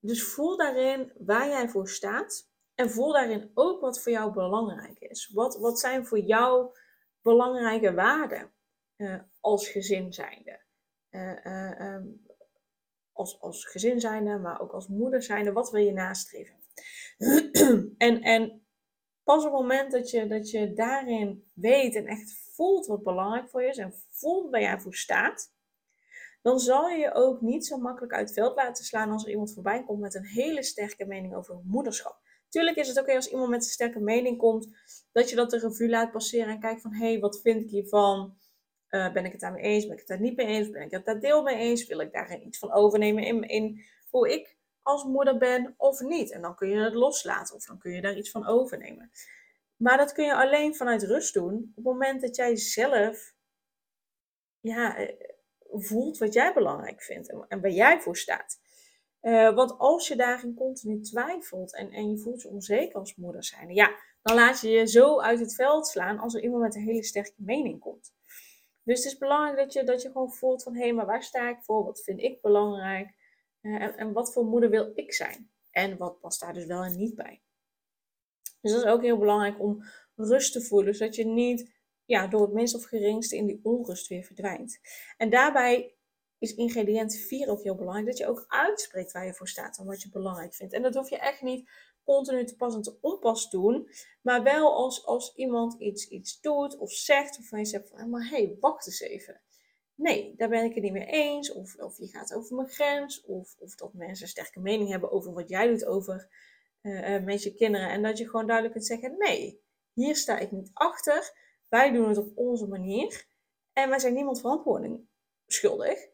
Dus 0.00 0.24
voel 0.24 0.56
daarin 0.56 1.12
waar 1.18 1.48
jij 1.48 1.68
voor 1.68 1.88
staat. 1.88 2.50
En 2.74 2.90
voel 2.90 3.12
daarin 3.12 3.50
ook 3.54 3.80
wat 3.80 4.02
voor 4.02 4.12
jou 4.12 4.32
belangrijk 4.32 4.98
is. 4.98 5.30
Wat, 5.34 5.58
wat 5.58 5.80
zijn 5.80 6.06
voor 6.06 6.18
jou 6.18 6.78
belangrijke 7.22 7.94
waarden 7.94 8.52
uh, 8.96 9.20
als 9.40 9.68
gezin 9.68 10.12
zijnde? 10.12 10.66
Um, 11.10 12.26
als, 13.12 13.40
als 13.40 13.64
gezin 13.64 14.00
zijnde, 14.00 14.38
maar 14.38 14.60
ook 14.60 14.72
als 14.72 14.88
moeder 14.88 15.22
zijnde. 15.22 15.52
Wat 15.52 15.70
wil 15.70 15.82
je 15.82 15.92
nastreven? 15.92 16.54
en, 17.96 18.22
en 18.22 18.66
pas 19.28 19.44
op 19.44 19.52
het 19.52 19.60
moment 19.60 19.92
dat 19.92 20.10
je, 20.10 20.26
dat 20.26 20.50
je 20.50 20.72
daarin 20.72 21.50
weet 21.54 21.94
en 21.94 22.06
echt 22.06 22.52
voelt 22.54 22.86
wat 22.86 23.02
belangrijk 23.02 23.48
voor 23.48 23.62
je 23.62 23.68
is 23.68 23.76
en 23.76 23.94
voelt 24.10 24.50
waar 24.50 24.60
jij 24.60 24.80
voor 24.80 24.94
staat, 24.94 25.52
dan 26.42 26.58
zal 26.58 26.88
je 26.88 26.98
je 26.98 27.14
ook 27.14 27.40
niet 27.40 27.66
zo 27.66 27.76
makkelijk 27.76 28.12
uit 28.12 28.28
het 28.28 28.38
veld 28.38 28.56
laten 28.56 28.84
slaan 28.84 29.10
als 29.10 29.24
er 29.24 29.30
iemand 29.30 29.54
voorbij 29.54 29.84
komt 29.84 30.00
met 30.00 30.14
een 30.14 30.26
hele 30.26 30.62
sterke 30.62 31.04
mening 31.04 31.34
over 31.34 31.60
moederschap. 31.64 32.18
Tuurlijk 32.48 32.76
is 32.76 32.88
het 32.88 32.98
oké 32.98 33.14
als 33.14 33.30
iemand 33.30 33.50
met 33.50 33.64
een 33.64 33.70
sterke 33.70 34.00
mening 34.00 34.38
komt, 34.38 34.68
dat 35.12 35.30
je 35.30 35.36
dat 35.36 35.50
de 35.50 35.58
revue 35.58 35.88
laat 35.88 36.12
passeren 36.12 36.52
en 36.52 36.60
kijkt 36.60 36.80
van, 36.80 36.94
hé, 36.94 37.10
hey, 37.10 37.20
wat 37.20 37.40
vind 37.40 37.62
ik 37.62 37.70
hiervan? 37.70 38.36
Uh, 38.90 39.12
ben 39.12 39.24
ik 39.24 39.32
het 39.32 39.40
daarmee 39.40 39.62
eens? 39.62 39.84
Ben 39.84 39.92
ik 39.92 39.98
het 39.98 40.08
daar 40.08 40.20
niet 40.20 40.36
mee 40.36 40.46
eens? 40.46 40.70
Ben 40.70 40.82
ik 40.82 40.90
het 40.90 41.04
daar 41.04 41.20
deel 41.20 41.42
mee 41.42 41.56
eens? 41.56 41.86
Wil 41.86 42.00
ik 42.00 42.12
daar 42.12 42.40
iets 42.40 42.58
van 42.58 42.72
overnemen 42.72 43.24
in, 43.24 43.42
in 43.42 43.84
hoe 44.10 44.32
ik 44.32 44.57
als 44.88 45.04
moeder 45.04 45.38
ben 45.38 45.74
of 45.76 46.00
niet? 46.00 46.32
En 46.32 46.42
dan 46.42 46.54
kun 46.54 46.68
je 46.68 46.76
het 46.76 46.94
loslaten 46.94 47.54
of 47.54 47.64
dan 47.64 47.78
kun 47.78 47.92
je 47.92 48.00
daar 48.00 48.16
iets 48.16 48.30
van 48.30 48.46
overnemen. 48.46 49.10
Maar 49.76 49.96
dat 49.96 50.12
kun 50.12 50.24
je 50.24 50.34
alleen 50.34 50.76
vanuit 50.76 51.02
rust 51.02 51.34
doen 51.34 51.54
op 51.54 51.74
het 51.74 51.84
moment 51.84 52.20
dat 52.20 52.36
jij 52.36 52.56
zelf 52.56 53.34
ja, 54.60 54.96
eh, 54.96 55.14
voelt 55.70 56.18
wat 56.18 56.32
jij 56.32 56.52
belangrijk 56.52 57.02
vindt 57.02 57.30
en, 57.48 57.60
waar 57.60 57.70
jij 57.70 58.00
voor 58.00 58.16
staat. 58.16 58.60
Uh, 59.22 59.54
want 59.54 59.78
als 59.78 60.08
je 60.08 60.16
daarin 60.16 60.54
continu 60.54 61.00
twijfelt 61.00 61.74
en, 61.74 61.90
en 61.90 62.10
je 62.10 62.18
voelt 62.18 62.42
je 62.42 62.48
onzeker 62.48 62.98
als 62.98 63.16
moeder 63.16 63.44
zijn, 63.44 63.74
ja, 63.74 63.90
dan 64.22 64.34
laat 64.34 64.60
je 64.60 64.68
je 64.68 64.86
zo 64.86 65.20
uit 65.20 65.40
het 65.40 65.54
veld 65.54 65.86
slaan 65.86 66.18
als 66.18 66.34
er 66.34 66.42
iemand 66.42 66.62
met 66.62 66.74
een 66.74 66.82
hele 66.82 67.04
sterke 67.04 67.32
mening 67.36 67.80
komt. 67.80 68.12
Dus 68.82 69.04
het 69.04 69.12
is 69.12 69.18
belangrijk 69.18 69.56
dat 69.56 69.72
je, 69.72 69.84
dat 69.84 70.02
je 70.02 70.08
gewoon 70.08 70.32
voelt 70.32 70.62
van 70.62 70.74
hé, 70.74 70.82
hey, 70.82 70.92
maar 70.92 71.06
waar 71.06 71.22
sta 71.22 71.48
ik 71.48 71.62
voor? 71.62 71.84
Wat 71.84 72.02
vind 72.02 72.20
ik 72.20 72.40
belangrijk? 72.40 73.17
Uh, 73.62 73.82
en, 73.82 73.96
en 73.96 74.12
wat 74.12 74.32
voor 74.32 74.44
moeder 74.44 74.70
wil 74.70 74.92
ik 74.94 75.12
zijn? 75.12 75.50
En 75.70 75.96
wat 75.96 76.20
past 76.20 76.40
daar 76.40 76.54
dus 76.54 76.66
wel 76.66 76.82
en 76.82 76.96
niet 76.96 77.14
bij? 77.14 77.42
Dus 78.60 78.72
dat 78.72 78.84
is 78.84 78.90
ook 78.90 79.02
heel 79.02 79.18
belangrijk 79.18 79.60
om 79.60 79.84
rust 80.14 80.52
te 80.52 80.62
voelen, 80.62 80.94
zodat 80.94 81.14
je 81.14 81.26
niet 81.26 81.76
ja, 82.04 82.26
door 82.26 82.40
het 82.40 82.52
minst 82.52 82.74
of 82.74 82.84
geringste 82.84 83.36
in 83.36 83.46
die 83.46 83.60
onrust 83.62 84.08
weer 84.08 84.24
verdwijnt. 84.24 84.80
En 85.16 85.30
daarbij 85.30 85.94
is 86.38 86.54
ingrediënt 86.54 87.16
4 87.16 87.48
ook 87.48 87.62
heel 87.62 87.74
belangrijk, 87.74 88.06
dat 88.06 88.18
je 88.18 88.26
ook 88.26 88.44
uitspreekt 88.48 89.12
waar 89.12 89.26
je 89.26 89.34
voor 89.34 89.48
staat 89.48 89.78
en 89.78 89.86
wat 89.86 90.02
je 90.02 90.08
belangrijk 90.08 90.54
vindt. 90.54 90.72
En 90.72 90.82
dat 90.82 90.94
hoef 90.94 91.10
je 91.10 91.18
echt 91.18 91.42
niet 91.42 91.70
continu 92.04 92.44
te 92.44 92.56
pas 92.56 92.74
en 92.74 92.82
te 92.82 92.98
onpas 93.00 93.50
doen, 93.50 93.90
maar 94.22 94.42
wel 94.42 94.74
als, 94.74 95.06
als 95.06 95.34
iemand 95.34 95.80
iets, 95.80 96.08
iets 96.08 96.40
doet 96.40 96.76
of 96.76 96.92
zegt, 96.92 97.36
waarvan 97.36 97.58
je 97.58 97.64
zegt 97.64 97.88
van, 97.88 98.10
maar 98.10 98.28
hé, 98.28 98.44
hey, 98.44 98.56
wacht 98.60 98.86
eens 98.86 99.00
even. 99.00 99.40
Nee, 99.98 100.34
daar 100.36 100.48
ben 100.48 100.64
ik 100.64 100.74
het 100.74 100.82
niet 100.82 100.92
mee 100.92 101.06
eens. 101.06 101.52
Of, 101.52 101.76
of 101.76 101.98
je 101.98 102.08
gaat 102.08 102.34
over 102.34 102.56
mijn 102.56 102.68
grens. 102.68 103.24
Of, 103.24 103.54
of 103.58 103.74
dat 103.74 103.92
mensen 103.92 104.24
een 104.24 104.30
sterke 104.30 104.60
mening 104.60 104.90
hebben 104.90 105.10
over 105.10 105.32
wat 105.32 105.48
jij 105.48 105.66
doet 105.68 105.84
over 105.84 106.28
uh, 106.82 107.24
met 107.24 107.42
je 107.42 107.54
kinderen. 107.54 107.88
En 107.90 108.02
dat 108.02 108.18
je 108.18 108.24
gewoon 108.24 108.46
duidelijk 108.46 108.74
kunt 108.74 108.86
zeggen: 108.86 109.16
nee, 109.18 109.62
hier 109.92 110.16
sta 110.16 110.38
ik 110.38 110.50
niet 110.50 110.70
achter. 110.72 111.32
Wij 111.68 111.92
doen 111.92 112.08
het 112.08 112.18
op 112.18 112.30
onze 112.34 112.66
manier. 112.66 113.26
En 113.72 113.88
wij 113.88 113.98
zijn 113.98 114.14
niemand 114.14 114.40
verantwoording 114.40 115.08
schuldig. 115.46 116.08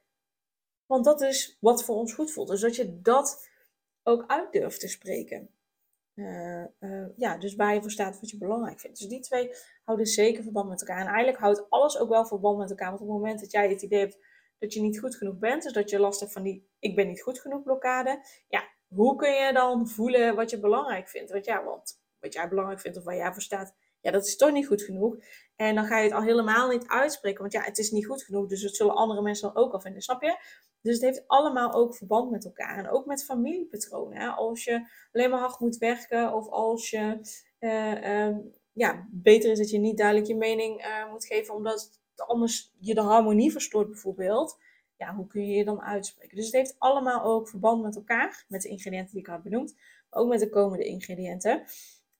Want 0.86 1.04
dat 1.04 1.20
is 1.20 1.56
wat 1.60 1.84
voor 1.84 1.96
ons 1.96 2.14
goed 2.14 2.30
voelt. 2.30 2.48
Dus 2.48 2.60
dat 2.60 2.76
je 2.76 3.00
dat 3.00 3.50
ook 4.02 4.24
uit 4.26 4.52
durft 4.52 4.80
te 4.80 4.88
spreken. 4.88 5.50
Uh, 6.14 6.64
uh, 6.80 7.06
ja, 7.16 7.38
dus 7.38 7.54
waar 7.54 7.74
je 7.74 7.80
voor 7.80 7.90
staat 7.90 8.20
wat 8.20 8.30
je 8.30 8.38
belangrijk 8.38 8.80
vindt. 8.80 8.98
Dus 8.98 9.08
die 9.08 9.20
twee 9.20 9.50
houden 9.84 10.06
zeker 10.06 10.42
verband 10.42 10.68
met 10.68 10.80
elkaar. 10.80 11.00
En 11.00 11.06
eigenlijk 11.06 11.38
houdt 11.38 11.70
alles 11.70 11.98
ook 11.98 12.08
wel 12.08 12.26
verband 12.26 12.58
met 12.58 12.70
elkaar. 12.70 12.88
Want 12.88 13.00
op 13.00 13.06
het 13.06 13.16
moment 13.16 13.40
dat 13.40 13.50
jij 13.50 13.68
het 13.68 13.82
idee 13.82 13.98
hebt 13.98 14.18
dat 14.58 14.72
je 14.72 14.80
niet 14.80 14.98
goed 14.98 15.16
genoeg 15.16 15.38
bent, 15.38 15.62
dus 15.62 15.72
dat 15.72 15.90
je 15.90 15.98
last 15.98 16.20
hebt 16.20 16.32
van 16.32 16.42
die 16.42 16.68
ik 16.78 16.94
ben 16.94 17.06
niet 17.06 17.22
goed 17.22 17.40
genoeg 17.40 17.62
blokkade, 17.62 18.24
ja, 18.48 18.68
hoe 18.88 19.16
kun 19.16 19.32
je 19.32 19.52
dan 19.52 19.88
voelen 19.88 20.34
wat 20.34 20.50
je 20.50 20.60
belangrijk 20.60 21.08
vindt? 21.08 21.30
Want 21.30 21.44
ja, 21.44 21.64
want 21.64 22.00
wat 22.20 22.32
jij 22.32 22.48
belangrijk 22.48 22.80
vindt 22.80 22.98
of 22.98 23.04
waar 23.04 23.16
jij 23.16 23.32
voor 23.32 23.42
staat, 23.42 23.74
ja, 24.00 24.10
dat 24.10 24.26
is 24.26 24.36
toch 24.36 24.52
niet 24.52 24.66
goed 24.66 24.82
genoeg. 24.82 25.16
En 25.56 25.74
dan 25.74 25.84
ga 25.84 25.98
je 25.98 26.04
het 26.04 26.12
al 26.12 26.22
helemaal 26.22 26.68
niet 26.68 26.86
uitspreken, 26.86 27.40
want 27.40 27.52
ja, 27.52 27.60
het 27.60 27.78
is 27.78 27.90
niet 27.90 28.06
goed 28.06 28.22
genoeg, 28.22 28.46
dus 28.46 28.62
het 28.62 28.76
zullen 28.76 28.94
andere 28.94 29.22
mensen 29.22 29.52
dan 29.52 29.62
ook 29.62 29.72
al 29.72 29.80
vinden, 29.80 30.02
snap 30.02 30.22
je? 30.22 30.36
Dus 30.84 30.94
het 30.94 31.02
heeft 31.02 31.24
allemaal 31.26 31.72
ook 31.72 31.96
verband 31.96 32.30
met 32.30 32.44
elkaar. 32.44 32.78
En 32.78 32.90
ook 32.90 33.06
met 33.06 33.24
familiepatronen. 33.24 34.18
Hè? 34.18 34.28
Als 34.28 34.64
je 34.64 34.88
alleen 35.12 35.30
maar 35.30 35.40
hard 35.40 35.60
moet 35.60 35.76
werken 35.76 36.34
of 36.34 36.48
als 36.48 36.90
je 36.90 37.18
uh, 37.60 38.28
uh, 38.28 38.36
ja, 38.72 39.08
beter 39.10 39.50
is 39.50 39.58
dat 39.58 39.70
je 39.70 39.78
niet 39.78 39.98
duidelijk 39.98 40.26
je 40.26 40.36
mening 40.36 40.86
uh, 40.86 41.10
moet 41.10 41.26
geven, 41.26 41.54
omdat 41.54 42.00
anders 42.16 42.74
je 42.78 42.94
de 42.94 43.00
harmonie 43.00 43.52
verstoort 43.52 43.88
bijvoorbeeld 43.88 44.58
ja, 44.96 45.14
hoe 45.14 45.26
kun 45.26 45.46
je 45.46 45.56
je 45.56 45.64
dan 45.64 45.82
uitspreken? 45.82 46.36
Dus 46.36 46.44
het 46.44 46.54
heeft 46.54 46.74
allemaal 46.78 47.22
ook 47.22 47.48
verband 47.48 47.82
met 47.82 47.96
elkaar, 47.96 48.44
met 48.48 48.62
de 48.62 48.68
ingrediënten 48.68 49.12
die 49.12 49.20
ik 49.20 49.26
had 49.26 49.42
benoemd, 49.42 49.74
maar 50.10 50.20
ook 50.22 50.28
met 50.28 50.40
de 50.40 50.48
komende 50.48 50.84
ingrediënten. 50.84 51.64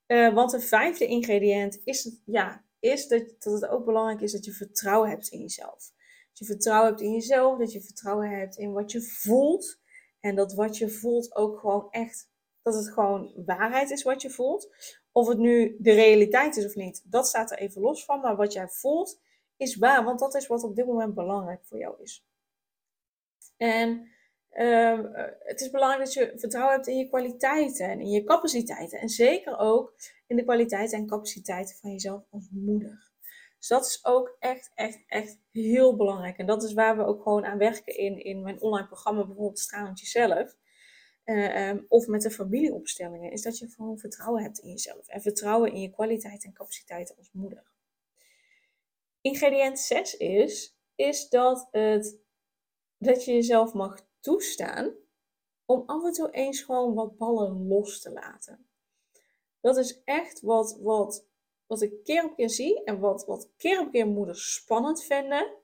Uh, 0.07 0.35
want 0.35 0.51
de 0.51 0.61
vijfde 0.61 1.07
ingrediënt 1.07 1.81
is, 1.85 2.21
ja, 2.25 2.65
is 2.79 3.09
dat, 3.09 3.35
dat 3.39 3.53
het 3.53 3.67
ook 3.67 3.85
belangrijk 3.85 4.21
is 4.21 4.33
dat 4.33 4.45
je 4.45 4.53
vertrouwen 4.53 5.11
hebt 5.11 5.29
in 5.29 5.41
jezelf. 5.41 5.93
Dat 6.35 6.47
je 6.47 6.55
vertrouwen 6.55 6.89
hebt 6.89 7.01
in 7.01 7.13
jezelf, 7.13 7.59
dat 7.59 7.73
je 7.73 7.81
vertrouwen 7.81 8.31
hebt 8.31 8.57
in 8.57 8.73
wat 8.73 8.93
je 8.93 9.03
voelt. 9.03 9.81
En 10.21 10.35
dat 10.35 10.55
wat 10.55 10.77
je 10.77 10.89
voelt 10.89 11.35
ook 11.35 11.59
gewoon 11.59 11.91
echt, 11.91 12.31
dat 12.63 12.75
het 12.75 12.89
gewoon 12.89 13.33
waarheid 13.47 13.91
is 13.91 14.03
wat 14.03 14.23
je 14.23 14.31
voelt. 14.31 14.75
Of 15.13 15.29
het 15.29 15.39
nu 15.39 15.77
de 15.79 15.93
realiteit 15.93 16.57
is 16.57 16.65
of 16.65 16.75
niet, 16.75 17.03
dat 17.05 17.27
staat 17.27 17.51
er 17.51 17.59
even 17.59 17.81
los 17.81 18.05
van. 18.05 18.21
Maar 18.21 18.37
wat 18.37 18.53
jij 18.53 18.69
voelt 18.69 19.21
is 19.57 19.77
waar, 19.77 20.05
want 20.05 20.19
dat 20.19 20.35
is 20.35 20.47
wat 20.47 20.63
op 20.63 20.77
dit 20.77 20.87
moment 20.87 21.15
belangrijk 21.15 21.65
voor 21.65 21.79
jou 21.79 22.03
is. 22.03 22.27
En 23.57 24.09
uh, 24.53 25.01
het 25.39 25.61
is 25.61 25.71
belangrijk 25.71 26.05
dat 26.05 26.13
je 26.13 26.33
vertrouwen 26.37 26.75
hebt 26.75 26.87
in 26.87 26.99
je 26.99 27.09
kwaliteiten 27.09 27.89
en 27.89 28.01
in 28.01 28.11
je 28.11 28.25
capaciteiten. 28.25 29.01
En 29.01 29.09
zeker 29.09 29.59
ook 29.59 29.95
in 30.27 30.37
de 30.37 30.43
kwaliteiten 30.43 30.99
en 30.99 31.07
capaciteiten 31.07 31.77
van 31.77 31.91
jezelf 31.91 32.23
als 32.31 32.49
moeder. 32.51 33.14
Dus 33.65 33.77
dat 33.79 33.87
is 33.87 34.05
ook 34.05 34.37
echt, 34.39 34.71
echt, 34.75 35.05
echt 35.07 35.39
heel 35.51 35.97
belangrijk. 35.97 36.39
En 36.39 36.47
dat 36.47 36.63
is 36.63 36.73
waar 36.73 36.97
we 36.97 37.05
ook 37.05 37.23
gewoon 37.23 37.45
aan 37.45 37.59
werken 37.59 37.97
in, 37.97 38.25
in 38.25 38.43
mijn 38.43 38.61
online 38.61 38.87
programma, 38.87 39.27
bijvoorbeeld 39.27 39.59
Stralend 39.59 40.01
Jezelf. 40.01 40.57
Uh, 41.25 41.69
um, 41.69 41.85
of 41.89 42.07
met 42.07 42.23
de 42.23 42.31
familieopstellingen, 42.31 43.33
is 43.33 43.43
dat 43.43 43.59
je 43.59 43.69
gewoon 43.69 43.99
vertrouwen 43.99 44.43
hebt 44.43 44.59
in 44.59 44.71
jezelf. 44.71 45.09
En 45.09 45.23
vertrouwen 45.23 45.73
in 45.73 45.81
je 45.81 45.91
kwaliteiten 45.91 46.49
en 46.49 46.55
capaciteiten 46.55 47.17
als 47.17 47.31
moeder. 47.33 47.73
Ingrediënt 49.21 49.79
6 49.79 50.17
is, 50.17 50.79
is 50.95 51.29
dat 51.29 51.69
het 51.71 52.19
dat 52.99 53.25
je 53.25 53.33
jezelf 53.33 53.73
mag 53.73 54.07
toestaan 54.21 54.93
om 55.65 55.83
af 55.87 56.05
en 56.05 56.13
toe 56.13 56.31
eens 56.31 56.63
gewoon 56.63 56.95
wat 56.95 57.17
ballen 57.17 57.67
los 57.67 58.01
te 58.01 58.11
laten. 58.11 58.67
Dat 59.61 59.77
is 59.77 60.03
echt 60.05 60.41
wat, 60.41 60.79
wat, 60.81 61.27
wat 61.67 61.83
ik 61.83 62.05
keer 62.05 62.25
op 62.25 62.37
keer 62.37 62.51
zie 62.51 62.85
en 62.85 62.99
wat, 62.99 63.25
wat 63.27 63.51
keer 63.57 63.81
op 63.81 63.91
keer 63.91 64.07
moeders 64.07 64.55
spannend 64.55 65.05
vinden. 65.05 65.63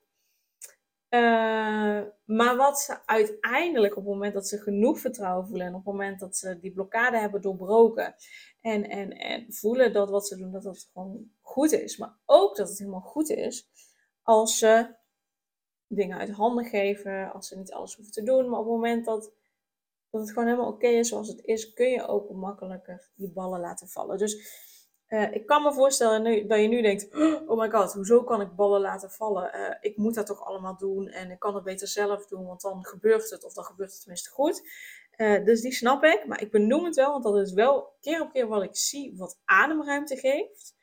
Uh, 1.11 2.03
maar 2.25 2.57
wat 2.57 2.81
ze 2.81 3.07
uiteindelijk 3.07 3.97
op 3.97 4.05
het 4.05 4.13
moment 4.13 4.35
dat 4.35 4.49
ze 4.49 4.59
genoeg 4.59 5.01
vertrouwen 5.01 5.47
voelen 5.47 5.67
en 5.67 5.75
op 5.75 5.85
het 5.85 5.95
moment 5.95 6.21
dat 6.21 6.37
ze 6.37 6.59
die 6.59 6.73
blokkade 6.73 7.19
hebben 7.19 7.41
doorbroken 7.41 8.15
en, 8.61 8.89
en, 8.89 9.11
en 9.11 9.53
voelen 9.53 9.93
dat 9.93 10.11
wat 10.11 10.27
ze 10.27 10.37
doen, 10.37 10.53
dat 10.53 10.63
dat 10.63 10.89
gewoon 10.93 11.31
goed 11.41 11.73
is. 11.73 11.97
Maar 11.97 12.19
ook 12.27 12.57
dat 12.57 12.69
het 12.69 12.79
helemaal 12.79 13.01
goed 13.01 13.29
is 13.31 13.71
als 14.23 14.59
ze 14.59 14.95
dingen 15.87 16.19
uit 16.19 16.31
handen 16.31 16.65
geven, 16.65 17.33
als 17.33 17.49
ze 17.49 17.59
niet 17.59 17.73
alles 17.73 17.95
hoeven 17.95 18.13
te 18.13 18.23
doen. 18.23 18.49
Maar 18.49 18.59
op 18.59 18.65
het 18.65 18.75
moment 18.75 19.05
dat, 19.05 19.33
dat 20.11 20.21
het 20.21 20.31
gewoon 20.31 20.49
helemaal 20.49 20.73
oké 20.73 20.89
is 20.89 21.09
zoals 21.09 21.29
het 21.29 21.45
is, 21.45 21.73
kun 21.73 21.91
je 21.91 22.07
ook 22.07 22.31
makkelijker 22.31 23.11
die 23.15 23.33
ballen 23.33 23.61
laten 23.61 23.89
vallen. 23.89 24.19
Dus 24.19 24.69
uh, 25.11 25.33
ik 25.35 25.47
kan 25.47 25.63
me 25.63 25.73
voorstellen 25.73 26.23
nu, 26.23 26.47
dat 26.47 26.61
je 26.61 26.69
nu 26.69 26.83
denkt: 26.83 27.15
Oh 27.47 27.59
my 27.59 27.71
god, 27.71 27.93
hoezo 27.93 28.25
kan 28.25 28.41
ik 28.41 28.57
ballen 28.57 28.81
laten 28.81 29.11
vallen? 29.11 29.57
Uh, 29.57 29.75
ik 29.81 29.97
moet 29.97 30.15
dat 30.15 30.27
toch 30.27 30.45
allemaal 30.45 30.77
doen 30.77 31.09
en 31.09 31.31
ik 31.31 31.39
kan 31.39 31.55
het 31.55 31.65
beter 31.65 31.89
zelf 31.89 32.27
doen, 32.27 32.47
want 32.47 32.61
dan 32.61 32.87
gebeurt 32.87 33.31
het, 33.31 33.45
of 33.45 33.53
dan 33.53 33.65
gebeurt 33.65 33.91
het 33.91 34.01
tenminste 34.01 34.31
goed. 34.31 34.63
Uh, 35.17 35.45
dus 35.45 35.61
die 35.61 35.73
snap 35.73 36.05
ik, 36.05 36.27
maar 36.27 36.43
ik 36.43 36.51
benoem 36.51 36.85
het 36.85 36.97
wel, 36.97 37.11
want 37.11 37.25
dat 37.25 37.37
is 37.37 37.53
wel 37.53 37.97
keer 38.01 38.21
op 38.21 38.33
keer 38.33 38.47
wat 38.47 38.63
ik 38.63 38.77
zie 38.77 39.17
wat 39.17 39.41
ademruimte 39.45 40.17
geeft. 40.17 40.75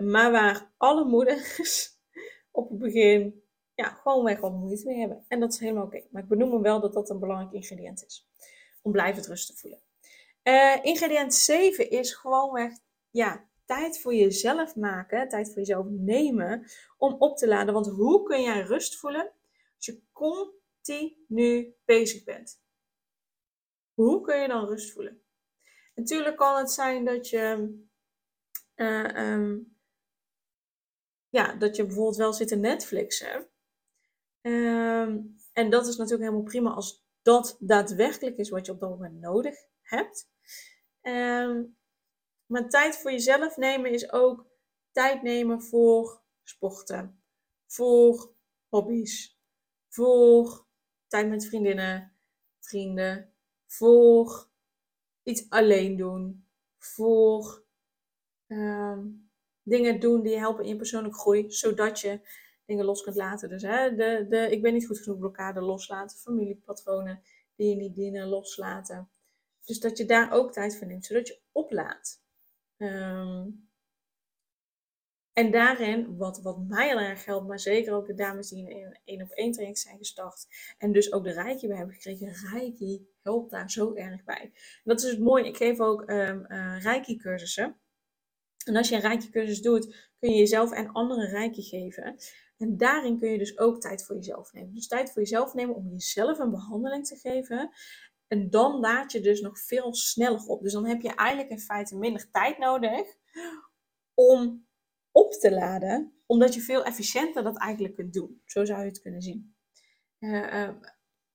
maar 0.00 0.30
waar 0.30 0.72
alle 0.76 1.04
moeders 1.04 1.88
op 2.50 2.68
het 2.68 2.78
begin 2.78 3.42
ja, 3.74 3.88
gewoon 3.88 4.24
weg 4.24 4.40
wat 4.40 4.52
moeite 4.52 4.86
mee 4.86 4.98
hebben. 4.98 5.24
En 5.28 5.40
dat 5.40 5.52
is 5.52 5.58
helemaal 5.58 5.84
oké. 5.84 6.02
Maar 6.10 6.22
ik 6.22 6.28
benoem 6.28 6.52
hem 6.52 6.62
wel 6.62 6.80
dat 6.80 6.92
dat 6.92 7.10
een 7.10 7.20
belangrijk 7.20 7.52
ingrediënt 7.52 8.04
is. 8.06 8.28
Om 8.82 8.92
blijvend 8.92 9.26
rust 9.26 9.46
te 9.46 9.56
voelen. 9.56 9.80
ingrediënt 10.82 11.34
7 11.34 11.90
is 11.90 12.14
gewoonweg 12.14 12.72
ja, 13.10 13.48
tijd 13.64 14.00
voor 14.00 14.14
jezelf 14.14 14.76
maken, 14.76 15.28
tijd 15.28 15.48
voor 15.48 15.58
jezelf 15.58 15.86
nemen 15.88 16.70
om 16.96 17.14
op 17.18 17.36
te 17.36 17.48
laden. 17.48 17.74
Want 17.74 17.86
hoe 17.86 18.22
kun 18.22 18.42
jij 18.42 18.60
rust 18.60 18.96
voelen 18.96 19.32
als 19.76 19.86
je 19.86 20.02
continu 20.12 21.74
bezig 21.84 22.24
bent? 22.24 22.62
Hoe 23.94 24.20
kun 24.20 24.40
je 24.40 24.48
dan 24.48 24.66
rust 24.66 24.92
voelen? 24.92 25.22
Natuurlijk 25.94 26.36
kan 26.36 26.58
het 26.58 26.70
zijn 26.70 27.04
dat 27.04 27.28
je, 27.28 27.78
uh, 28.76 29.32
um, 29.32 29.76
ja, 31.28 31.54
dat 31.54 31.76
je 31.76 31.84
bijvoorbeeld 31.84 32.16
wel 32.16 32.32
zit 32.32 32.48
te 32.48 32.56
Netflixen. 32.56 33.48
Um, 34.42 35.36
en 35.52 35.70
dat 35.70 35.86
is 35.86 35.96
natuurlijk 35.96 36.22
helemaal 36.22 36.50
prima 36.50 36.70
als 36.70 37.04
dat 37.22 37.56
daadwerkelijk 37.60 38.36
is 38.36 38.50
wat 38.50 38.66
je 38.66 38.72
op 38.72 38.80
dat 38.80 38.90
moment 38.90 39.20
nodig 39.20 39.56
hebt. 39.80 40.30
Um, 41.02 41.78
maar 42.50 42.68
tijd 42.68 42.96
voor 42.96 43.10
jezelf 43.10 43.56
nemen 43.56 43.90
is 43.90 44.12
ook 44.12 44.46
tijd 44.92 45.22
nemen 45.22 45.62
voor 45.62 46.22
sporten, 46.42 47.22
voor 47.66 48.34
hobby's, 48.68 49.40
voor 49.88 50.66
tijd 51.06 51.28
met 51.28 51.46
vriendinnen, 51.46 52.16
vrienden, 52.60 53.34
voor 53.66 54.48
iets 55.22 55.50
alleen 55.50 55.96
doen, 55.96 56.48
voor 56.78 57.64
ehm, 58.46 59.06
dingen 59.62 60.00
doen 60.00 60.22
die 60.22 60.38
helpen 60.38 60.64
in 60.64 60.70
je 60.70 60.76
persoonlijke 60.76 61.18
groei, 61.18 61.50
zodat 61.50 62.00
je 62.00 62.20
dingen 62.64 62.84
los 62.84 63.02
kunt 63.02 63.16
laten. 63.16 63.48
Dus 63.48 63.62
hè, 63.62 63.94
de, 63.94 64.26
de 64.28 64.50
ik 64.50 64.62
ben 64.62 64.72
niet 64.72 64.86
goed 64.86 64.98
genoeg 64.98 65.18
blokkade 65.18 65.60
loslaten, 65.60 66.18
familiepatronen 66.18 67.22
die 67.56 67.68
je 67.68 67.76
niet 67.76 67.94
dienen 67.94 68.28
loslaten. 68.28 69.10
Dus 69.64 69.80
dat 69.80 69.98
je 69.98 70.04
daar 70.04 70.32
ook 70.32 70.52
tijd 70.52 70.76
voor 70.76 70.86
neemt, 70.86 71.06
zodat 71.06 71.28
je 71.28 71.40
oplaadt. 71.52 72.28
Ehm, 72.80 73.48
en 75.32 75.50
daarin, 75.50 76.16
wat, 76.16 76.42
wat 76.42 76.58
mij 76.58 76.88
heel 76.88 76.98
erg 76.98 77.24
helpt, 77.24 77.46
maar 77.46 77.60
zeker 77.60 77.94
ook 77.94 78.06
de 78.06 78.14
dames 78.14 78.48
die 78.48 78.70
in 78.70 78.86
een 78.86 78.98
één 79.04 79.22
op 79.22 79.30
één 79.30 79.52
training 79.52 79.78
zijn 79.78 79.98
gestart. 79.98 80.46
En 80.78 80.92
dus 80.92 81.12
ook 81.12 81.24
de 81.24 81.32
Reiki 81.32 81.66
bij 81.66 81.76
hebben 81.76 81.94
gekregen. 81.94 82.50
Reiki 82.50 83.06
helpt 83.22 83.50
daar 83.50 83.70
zo 83.70 83.94
erg 83.94 84.24
bij. 84.24 84.52
Dat 84.84 85.02
is 85.02 85.10
het 85.10 85.20
mooie. 85.20 85.46
Ik 85.46 85.56
geef 85.56 85.80
ook 85.80 86.10
um, 86.10 86.44
uh, 86.48 86.82
Reiki 86.82 87.16
cursussen. 87.16 87.76
En 88.64 88.76
als 88.76 88.88
je 88.88 88.94
een 88.94 89.00
Reiki 89.00 89.30
cursus 89.30 89.62
doet, 89.62 90.10
kun 90.18 90.30
je 90.30 90.38
jezelf 90.38 90.72
en 90.72 90.92
anderen 90.92 91.28
Reiki 91.28 91.62
geven. 91.62 92.16
En 92.58 92.76
daarin 92.76 93.18
kun 93.18 93.30
je 93.30 93.38
dus 93.38 93.58
ook 93.58 93.80
tijd 93.80 94.04
voor 94.04 94.16
jezelf 94.16 94.52
nemen. 94.52 94.74
Dus 94.74 94.86
tijd 94.86 95.12
voor 95.12 95.22
jezelf 95.22 95.54
nemen 95.54 95.74
om 95.74 95.90
jezelf 95.90 96.38
een 96.38 96.50
behandeling 96.50 97.06
te 97.06 97.16
geven. 97.16 97.70
En 98.30 98.50
dan 98.50 98.80
laat 98.80 99.12
je 99.12 99.20
dus 99.20 99.40
nog 99.40 99.60
veel 99.60 99.94
sneller 99.94 100.46
op. 100.46 100.62
Dus 100.62 100.72
dan 100.72 100.86
heb 100.86 101.00
je 101.00 101.14
eigenlijk 101.14 101.50
in 101.50 101.60
feite 101.60 101.96
minder 101.96 102.30
tijd 102.30 102.58
nodig 102.58 103.16
om 104.14 104.66
op 105.10 105.32
te 105.32 105.52
laden, 105.52 106.12
omdat 106.26 106.54
je 106.54 106.60
veel 106.60 106.84
efficiënter 106.84 107.42
dat 107.42 107.58
eigenlijk 107.58 107.94
kunt 107.94 108.12
doen. 108.12 108.42
Zo 108.44 108.64
zou 108.64 108.80
je 108.80 108.88
het 108.88 109.00
kunnen 109.00 109.22
zien. 109.22 109.56
Uh, 110.18 110.52
uh, 110.52 110.70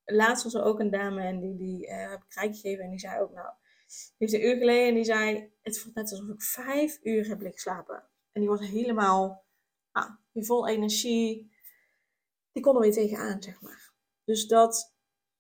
laatst 0.06 0.44
was 0.44 0.54
er 0.54 0.64
ook 0.64 0.80
een 0.80 0.92
dame 0.92 1.22
en 1.22 1.40
die, 1.40 1.56
die 1.56 1.88
uh, 1.88 2.10
heb 2.10 2.24
ik 2.24 2.34
rijk 2.34 2.56
gegeven 2.56 2.84
en 2.84 2.90
die 2.90 3.00
zei 3.00 3.22
ook, 3.22 3.34
nou, 3.34 3.54
die 3.88 4.14
heeft 4.18 4.34
een 4.34 4.46
uur 4.46 4.58
geleden 4.58 4.88
en 4.88 4.94
die 4.94 5.04
zei, 5.04 5.52
het 5.62 5.80
voelt 5.80 5.96
net 5.96 6.12
alsof 6.12 6.28
ik 6.28 6.42
vijf 6.42 7.00
uur 7.04 7.28
heb 7.28 7.42
liggen 7.42 7.62
slapen. 7.62 8.04
En 8.32 8.42
die 8.42 8.50
was 8.50 8.68
helemaal 8.68 9.46
ah, 9.92 10.10
vol 10.34 10.68
energie. 10.68 11.52
Die 12.52 12.64
kon 12.64 12.76
er 12.76 12.82
weer 12.82 12.92
tegenaan, 12.92 13.44
zeg 13.44 13.62
maar. 13.62 13.94
Dus 14.24 14.48
dat 14.48 14.95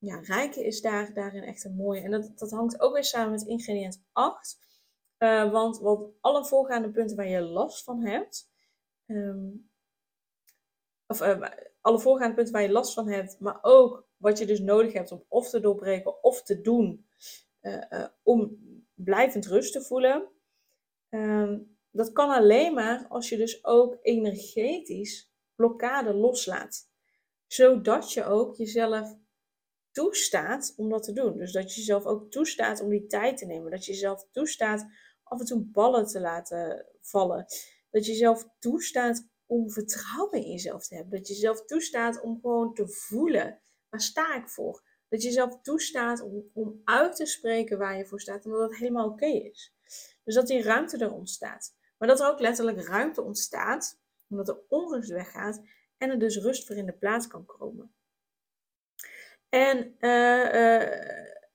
ja, 0.06 0.20
rijken 0.20 0.64
is 0.64 0.82
daar, 0.82 1.14
daarin 1.14 1.44
echt 1.44 1.64
een 1.64 1.76
mooie. 1.76 2.02
En 2.02 2.12
dat, 2.12 2.32
dat 2.36 2.52
hangt 2.52 2.80
ook 2.80 2.94
weer 2.94 3.04
samen 3.04 3.32
met 3.32 3.46
ingrediënt 3.48 4.04
8. 4.12 4.64
Uh, 5.20 5.52
want 5.52 5.80
wat 5.80 6.10
alle 6.22 6.46
voorgaande 6.46 6.92
punten 6.92 7.16
waar 7.16 7.28
je 7.28 7.42
last 7.42 7.84
van 7.84 8.06
hebt, 8.06 8.52
um, 9.06 9.70
of 11.08 11.22
uh, 11.22 11.50
alle 11.82 12.00
voorgaande 12.00 12.36
punten 12.36 12.54
waar 12.54 12.64
je 12.64 12.72
last 12.72 12.94
van 12.94 13.10
hebt, 13.10 13.40
maar 13.40 13.60
ook 13.62 14.08
wat 14.18 14.38
je 14.38 14.46
dus 14.46 14.60
nodig 14.60 14.94
hebt 14.94 15.12
om 15.12 15.26
of 15.28 15.50
te 15.50 15.60
doorbreken 15.60 16.24
of 16.24 16.44
te 16.44 16.62
doen 16.62 17.08
uh, 17.62 18.06
om 18.24 18.58
blijvend 18.94 19.46
rust 19.46 19.74
te 19.74 19.82
voelen. 19.82 20.30
Um, 21.10 21.78
dat 21.92 22.12
kan 22.12 22.30
alleen 22.30 22.74
maar 22.74 23.06
als 23.10 23.30
je 23.30 23.38
dus 23.38 23.66
ook 23.66 23.98
energetisch 24.02 25.34
blokkade 25.56 26.14
loslaat. 26.14 26.90
Zodat 27.48 28.14
je 28.14 28.26
ook 28.26 28.56
jezelf 28.56 29.16
toestaat 29.96 30.74
om 30.78 30.90
dat 30.90 31.04
te 31.04 31.14
doen. 31.14 31.38
Dus 31.38 31.52
dat 31.52 31.74
je 31.74 31.80
jezelf 31.80 32.06
ook 32.06 32.32
toestaat 32.32 32.82
om 32.82 32.90
die 32.90 33.08
tijd 33.08 33.38
te 33.38 33.46
nemen. 33.46 33.72
Dat 33.72 33.86
je 33.86 33.92
jezelf 33.92 34.28
toestaat 34.32 34.86
af 35.24 35.40
en 35.40 35.46
toe 35.46 35.60
ballen 35.60 36.06
te 36.06 36.20
laten 36.20 36.86
vallen. 37.02 37.46
Dat 37.92 38.06
je 38.06 38.12
jezelf 38.12 38.50
toestaat 38.60 39.28
om 39.46 39.72
vertrouwen 39.72 40.44
in 40.44 40.52
jezelf 40.52 40.88
te 40.88 40.96
hebben. 40.96 41.18
Dat 41.18 41.28
je 41.28 41.34
jezelf 41.34 41.66
toestaat 41.66 42.22
om 42.22 42.40
gewoon 42.42 42.74
te 42.74 42.88
voelen. 42.88 43.62
Waar 43.90 44.02
sta 44.02 44.36
ik 44.36 44.50
voor? 44.50 44.84
Dat 45.10 45.22
je 45.22 45.28
jezelf 45.28 45.62
toestaat 45.62 46.22
om, 46.22 46.50
om 46.54 46.82
uit 46.84 47.16
te 47.16 47.26
spreken 47.26 47.78
waar 47.78 47.98
je 47.98 48.06
voor 48.06 48.22
staat. 48.22 48.46
En 48.46 48.52
dat 48.52 48.60
dat 48.60 48.76
helemaal 48.76 49.10
oké 49.10 49.26
is. 49.26 49.74
Dus 50.24 50.36
dat 50.36 50.48
die 50.48 50.62
ruimte 50.62 50.98
er 50.98 51.12
ontstaat. 51.14 51.76
Maar 51.98 52.08
dat 52.08 52.20
er 52.20 52.28
ook 52.28 52.40
letterlijk 52.40 52.82
ruimte 52.82 53.22
ontstaat. 53.22 54.00
Omdat 54.30 54.48
er 54.48 54.62
onrust 54.68 55.10
weggaat. 55.10 55.62
En 55.98 56.10
er 56.10 56.20
dus 56.20 56.38
rust 56.38 56.66
voor 56.66 56.76
in 56.76 56.86
de 56.86 56.98
plaats 56.98 57.28
kan 57.28 57.46
komen. 57.46 57.95
En 59.56 59.96
uh, 60.00 60.54
uh, 60.54 60.90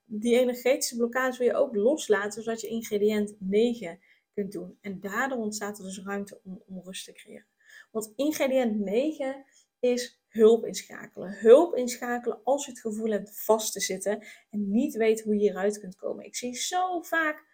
die 0.05 0.39
energetische 0.39 0.97
blokkades 0.97 1.39
wil 1.39 1.47
je 1.47 1.55
ook 1.55 1.75
loslaten, 1.75 2.43
zodat 2.43 2.61
je 2.61 2.69
ingrediënt 2.69 3.37
9 3.39 4.01
kunt 4.35 4.53
doen. 4.53 4.79
En 4.81 5.01
daardoor 5.01 5.39
ontstaat 5.39 5.79
er 5.79 5.85
dus 5.85 6.03
ruimte 6.05 6.41
om, 6.45 6.63
om 6.67 6.81
rust 6.85 7.05
te 7.05 7.13
creëren. 7.13 7.47
Want 7.91 8.13
ingrediënt 8.17 8.79
9 8.79 9.45
is 9.81 10.23
hulp 10.29 10.65
inschakelen. 10.65 11.33
Hulp 11.33 11.75
inschakelen 11.75 12.41
als 12.45 12.65
je 12.65 12.71
het 12.71 12.81
gevoel 12.81 13.11
hebt 13.11 13.45
vast 13.45 13.73
te 13.73 13.81
zitten 13.81 14.27
en 14.51 14.71
niet 14.71 14.95
weet 14.95 15.23
hoe 15.23 15.35
je 15.35 15.41
hieruit 15.41 15.81
kunt 15.81 15.97
komen. 15.97 16.25
Ik 16.25 16.37
zie 16.37 16.55
zo 16.55 17.01
vaak, 17.03 17.45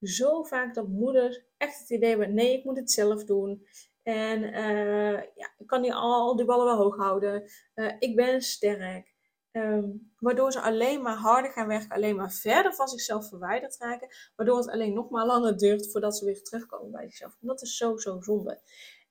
zo 0.00 0.42
vaak 0.42 0.74
dat 0.74 0.88
moeders 0.88 1.42
echt 1.56 1.78
het 1.78 1.90
idee 1.90 2.08
hebben: 2.08 2.34
nee, 2.34 2.58
ik 2.58 2.64
moet 2.64 2.76
het 2.76 2.90
zelf 2.90 3.24
doen. 3.24 3.66
En 4.02 4.42
uh, 4.42 5.22
ja, 5.34 5.54
ik 5.58 5.66
kan 5.66 5.80
niet 5.80 5.92
al 5.92 6.36
die 6.36 6.46
ballen 6.46 6.66
wel 6.66 6.76
hoog 6.76 6.96
houden. 6.96 7.50
Ik 7.98 8.16
ben 8.16 8.42
sterk. 8.42 9.13
Um, 9.56 10.12
waardoor 10.18 10.52
ze 10.52 10.60
alleen 10.60 11.02
maar 11.02 11.16
harder 11.16 11.50
gaan 11.50 11.66
werken, 11.66 11.88
alleen 11.88 12.16
maar 12.16 12.32
verder 12.32 12.74
van 12.74 12.88
zichzelf 12.88 13.28
verwijderd 13.28 13.76
raken. 13.76 14.08
Waardoor 14.36 14.56
het 14.56 14.68
alleen 14.68 14.94
nog 14.94 15.10
maar 15.10 15.26
langer 15.26 15.58
duurt 15.58 15.90
voordat 15.90 16.16
ze 16.16 16.24
weer 16.24 16.42
terugkomen 16.42 16.90
bij 16.90 17.04
zichzelf. 17.04 17.36
En 17.40 17.46
dat 17.46 17.62
is 17.62 17.76
zo, 17.76 17.96
zo 17.96 18.20
zonde. 18.20 18.60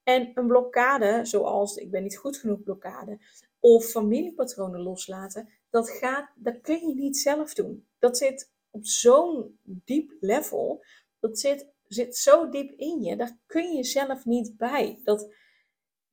En 0.04 0.32
een 0.34 0.48
blokkade, 0.48 1.26
zoals 1.26 1.76
ik 1.76 1.92
ben 1.92 2.04
niet 2.04 2.18
goed 2.18 2.38
genoeg 2.38 2.64
blokkade, 2.64 3.20
of 3.60 3.86
familiepatronen 3.86 4.82
loslaten, 4.82 5.50
dat, 5.70 5.90
gaat, 5.90 6.30
dat 6.36 6.62
kun 6.62 6.88
je 6.88 6.96
niet 6.96 7.18
zelf 7.18 7.54
doen. 7.54 7.88
Dat 8.00 8.18
zit 8.18 8.52
op 8.70 8.86
zo'n 8.86 9.60
diep 9.64 10.14
level, 10.20 10.86
dat 11.20 11.40
zit, 11.40 11.68
zit 11.88 12.18
zo 12.18 12.50
diep 12.50 12.72
in 12.72 13.02
je, 13.02 13.16
daar 13.16 13.38
kun 13.46 13.76
je 13.76 13.84
zelf 13.84 14.26
niet 14.26 14.58
bij. 14.58 15.00
Dat, 15.04 15.34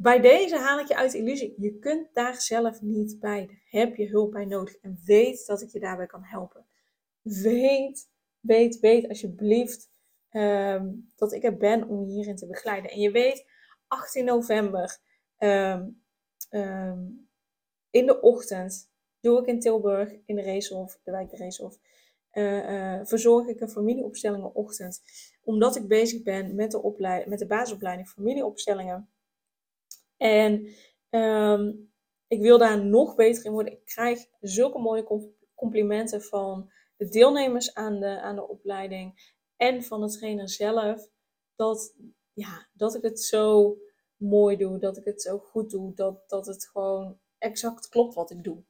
bij 0.03 0.21
deze 0.21 0.57
haal 0.57 0.79
ik 0.79 0.89
je 0.89 0.97
uit 0.97 1.13
de 1.13 1.19
illusie. 1.19 1.55
Je 1.57 1.79
kunt 1.79 2.09
daar 2.13 2.41
zelf 2.41 2.81
niet 2.81 3.19
bij. 3.19 3.61
Heb 3.65 3.97
je 3.97 4.09
hulp 4.09 4.33
bij 4.33 4.45
nodig. 4.45 4.77
En 4.77 5.01
weet 5.05 5.47
dat 5.47 5.63
ik 5.63 5.69
je 5.69 5.81
daarbij 5.81 6.07
kan 6.07 6.25
helpen. 6.25 6.67
Weet, 7.23 8.09
weet, 8.41 8.79
weet 8.79 9.09
alsjeblieft 9.09 9.91
um, 10.31 11.13
dat 11.17 11.33
ik 11.33 11.45
er 11.45 11.57
ben 11.57 11.89
om 11.89 12.05
je 12.05 12.13
hierin 12.13 12.37
te 12.37 12.47
begeleiden. 12.47 12.91
En 12.91 13.01
je 13.01 13.11
weet, 13.11 13.45
18 13.87 14.25
november 14.25 14.99
um, 15.39 16.03
um, 16.51 17.29
in 17.91 18.07
de 18.07 18.21
ochtend 18.21 18.91
doe 19.21 19.41
ik 19.41 19.47
in 19.47 19.61
Tilburg 19.61 20.13
in 20.27 20.37
de 20.37 20.43
Racehof, 20.43 21.01
de 21.03 21.11
wijk 21.11 21.31
de 21.31 21.37
Racehof, 21.37 21.79
uh, 22.33 22.71
uh, 22.71 23.01
verzorg 23.03 23.47
ik 23.47 23.61
een 23.61 23.71
familieopstellingenochtend. 23.71 25.03
Omdat 25.43 25.77
ik 25.77 25.89
bezig 25.89 26.23
ben 26.23 26.55
met 26.55 26.71
de, 26.71 27.25
met 27.27 27.39
de 27.39 27.47
basisopleiding 27.47 28.09
familieopstellingen. 28.09 29.09
En 30.21 30.69
um, 31.11 31.93
ik 32.29 32.41
wil 32.41 32.59
daar 32.59 32.85
nog 32.85 33.15
beter 33.15 33.45
in 33.45 33.53
worden. 33.53 33.73
Ik 33.73 33.85
krijg 33.85 34.27
zulke 34.41 34.79
mooie 34.79 35.31
complimenten 35.55 36.23
van 36.23 36.71
de 36.97 37.09
deelnemers 37.09 37.75
aan 37.75 38.01
de, 38.01 38.21
aan 38.21 38.35
de 38.35 38.49
opleiding 38.49 39.35
en 39.57 39.85
van 39.85 40.01
de 40.01 40.11
trainer 40.11 40.49
zelf. 40.49 41.09
Dat, 41.55 41.95
ja, 42.33 42.69
dat 42.73 42.95
ik 42.95 43.03
het 43.03 43.21
zo 43.21 43.77
mooi 44.17 44.57
doe, 44.57 44.79
dat 44.79 44.97
ik 44.97 45.05
het 45.05 45.23
zo 45.23 45.39
goed 45.39 45.71
doe, 45.71 45.95
dat, 45.95 46.29
dat 46.29 46.47
het 46.47 46.67
gewoon 46.67 47.19
exact 47.39 47.89
klopt 47.89 48.15
wat 48.15 48.31
ik 48.31 48.45
doe. 48.45 48.65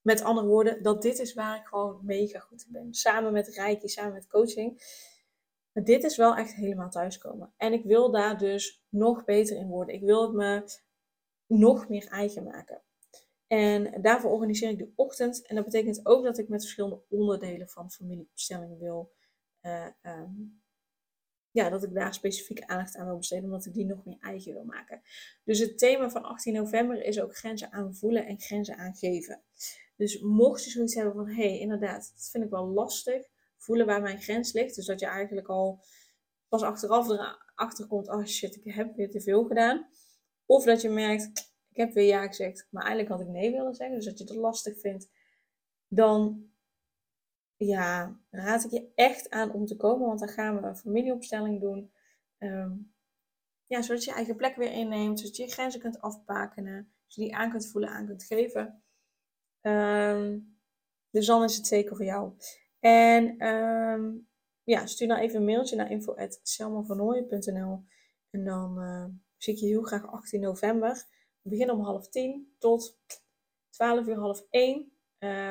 Met 0.00 0.22
andere 0.22 0.46
woorden, 0.46 0.82
dat 0.82 1.02
dit 1.02 1.18
is 1.18 1.34
waar 1.34 1.58
ik 1.60 1.66
gewoon 1.66 2.00
mega 2.02 2.38
goed 2.38 2.64
in 2.66 2.72
ben. 2.72 2.94
Samen 2.94 3.32
met 3.32 3.48
Reiki, 3.48 3.88
samen 3.88 4.12
met 4.12 4.26
coaching. 4.26 4.82
Maar 5.76 5.84
dit 5.84 6.04
is 6.04 6.16
wel 6.16 6.36
echt 6.36 6.54
helemaal 6.54 6.90
thuiskomen. 6.90 7.52
En 7.56 7.72
ik 7.72 7.84
wil 7.84 8.10
daar 8.10 8.38
dus 8.38 8.84
nog 8.88 9.24
beter 9.24 9.56
in 9.56 9.68
worden. 9.68 9.94
Ik 9.94 10.02
wil 10.02 10.22
het 10.22 10.32
me 10.32 10.64
nog 11.46 11.88
meer 11.88 12.06
eigen 12.06 12.44
maken. 12.44 12.82
En 13.46 14.02
daarvoor 14.02 14.30
organiseer 14.30 14.70
ik 14.70 14.78
de 14.78 14.92
ochtend. 14.94 15.46
En 15.46 15.54
dat 15.54 15.64
betekent 15.64 16.06
ook 16.06 16.24
dat 16.24 16.38
ik 16.38 16.48
met 16.48 16.62
verschillende 16.62 17.02
onderdelen 17.08 17.68
van 17.68 17.90
familieopstellingen 17.90 18.78
wil. 18.78 19.12
Uh, 19.62 19.86
um, 20.02 20.62
ja, 21.50 21.68
dat 21.68 21.82
ik 21.82 21.94
daar 21.94 22.14
specifiek 22.14 22.62
aandacht 22.62 22.96
aan 22.96 23.06
wil 23.06 23.16
besteden, 23.16 23.44
omdat 23.44 23.66
ik 23.66 23.74
die 23.74 23.86
nog 23.86 24.04
meer 24.04 24.18
eigen 24.20 24.52
wil 24.52 24.64
maken. 24.64 25.02
Dus 25.44 25.58
het 25.58 25.78
thema 25.78 26.10
van 26.10 26.22
18 26.22 26.52
november 26.52 27.04
is 27.04 27.20
ook 27.20 27.36
grenzen 27.36 27.72
aanvoelen 27.72 28.26
en 28.26 28.40
grenzen 28.40 28.76
aangeven. 28.76 29.42
Dus 29.96 30.20
mocht 30.20 30.64
je 30.64 30.70
zoiets 30.70 30.94
hebben 30.94 31.14
van, 31.14 31.28
hé, 31.28 31.48
hey, 31.48 31.58
inderdaad, 31.58 32.12
dat 32.14 32.28
vind 32.30 32.44
ik 32.44 32.50
wel 32.50 32.66
lastig, 32.66 33.26
voelen 33.66 33.86
waar 33.86 34.02
mijn 34.02 34.22
grens 34.22 34.52
ligt. 34.52 34.74
Dus 34.74 34.86
dat 34.86 35.00
je 35.00 35.06
eigenlijk 35.06 35.48
al 35.48 35.84
pas 36.48 36.62
achteraf 36.62 37.08
erachter 37.08 37.86
komt, 37.86 38.08
oh 38.08 38.24
shit, 38.24 38.56
ik 38.64 38.74
heb 38.74 38.96
weer 38.96 39.10
te 39.10 39.20
veel 39.20 39.44
gedaan. 39.44 39.88
Of 40.46 40.64
dat 40.64 40.80
je 40.80 40.88
merkt, 40.88 41.54
ik 41.68 41.76
heb 41.76 41.92
weer 41.92 42.06
ja 42.06 42.26
gezegd, 42.26 42.66
maar 42.70 42.84
eigenlijk 42.84 43.12
had 43.14 43.26
ik 43.26 43.32
nee 43.32 43.50
willen 43.50 43.74
zeggen. 43.74 43.96
Dus 43.96 44.04
dat 44.04 44.18
je 44.18 44.24
het 44.24 44.34
lastig 44.34 44.80
vindt, 44.80 45.08
dan 45.88 46.50
ja, 47.56 48.20
raad 48.30 48.64
ik 48.64 48.70
je 48.70 48.92
echt 48.94 49.30
aan 49.30 49.52
om 49.52 49.66
te 49.66 49.76
komen. 49.76 50.06
Want 50.06 50.18
dan 50.18 50.28
gaan 50.28 50.60
we 50.60 50.66
een 50.66 50.76
familieopstelling 50.76 51.60
doen. 51.60 51.92
Um, 52.38 52.94
ja, 53.64 53.82
zodat 53.82 54.04
je 54.04 54.10
je 54.10 54.16
eigen 54.16 54.36
plek 54.36 54.56
weer 54.56 54.72
inneemt. 54.72 55.20
Zodat 55.20 55.36
je 55.36 55.42
je 55.42 55.52
grenzen 55.52 55.80
kunt 55.80 56.00
afbakenen. 56.00 56.92
Zodat 57.06 57.14
je 57.14 57.20
die 57.20 57.36
aan 57.36 57.50
kunt 57.50 57.66
voelen, 57.66 57.90
aan 57.90 58.06
kunt 58.06 58.24
geven. 58.24 58.82
Um, 59.62 60.58
dus 61.10 61.26
dan 61.26 61.44
is 61.44 61.56
het 61.56 61.66
zeker 61.66 61.96
voor 61.96 62.04
jou. 62.04 62.32
En 62.86 63.46
um, 63.46 64.28
ja, 64.64 64.86
stuur 64.86 65.08
dan 65.08 65.16
even 65.16 65.36
een 65.36 65.44
mailtje 65.44 65.76
naar 65.76 65.90
info.selmavernooien.nl 65.90 67.84
En 68.30 68.44
dan 68.44 68.78
uh, 68.78 69.04
zie 69.36 69.54
ik 69.54 69.58
je 69.60 69.66
heel 69.66 69.82
graag 69.82 70.06
18 70.06 70.40
november. 70.40 71.04
We 71.42 71.50
beginnen 71.50 71.74
om 71.74 71.80
half 71.82 72.08
tien 72.08 72.54
tot 72.58 72.98
12 73.70 74.06
uur 74.06 74.16
half 74.16 74.46
1. 74.50 74.76
Uh, 74.78 74.88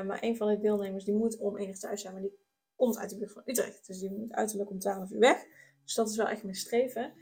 maar 0.03 0.17
een 0.21 0.37
van 0.37 0.47
de 0.47 0.59
deelnemers 0.59 1.03
die 1.05 1.13
moet 1.13 1.37
om 1.37 1.57
één 1.57 1.67
uur 1.67 1.79
thuis 1.79 2.01
zijn, 2.01 2.13
maar 2.13 2.21
die 2.21 2.37
komt 2.75 2.97
uit 2.97 3.09
de 3.09 3.17
buurt 3.17 3.31
van 3.31 3.41
Utrecht. 3.45 3.87
Dus 3.87 3.99
die 3.99 4.11
moet 4.11 4.33
uiterlijk 4.33 4.69
om 4.69 4.79
12 4.79 5.11
uur 5.11 5.19
weg. 5.19 5.45
Dus 5.83 5.93
dat 5.93 6.09
is 6.09 6.17
wel 6.17 6.27
echt 6.27 6.43
mijn 6.43 6.55
streven. 6.55 7.13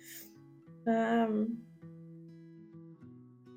Um, 0.84 1.68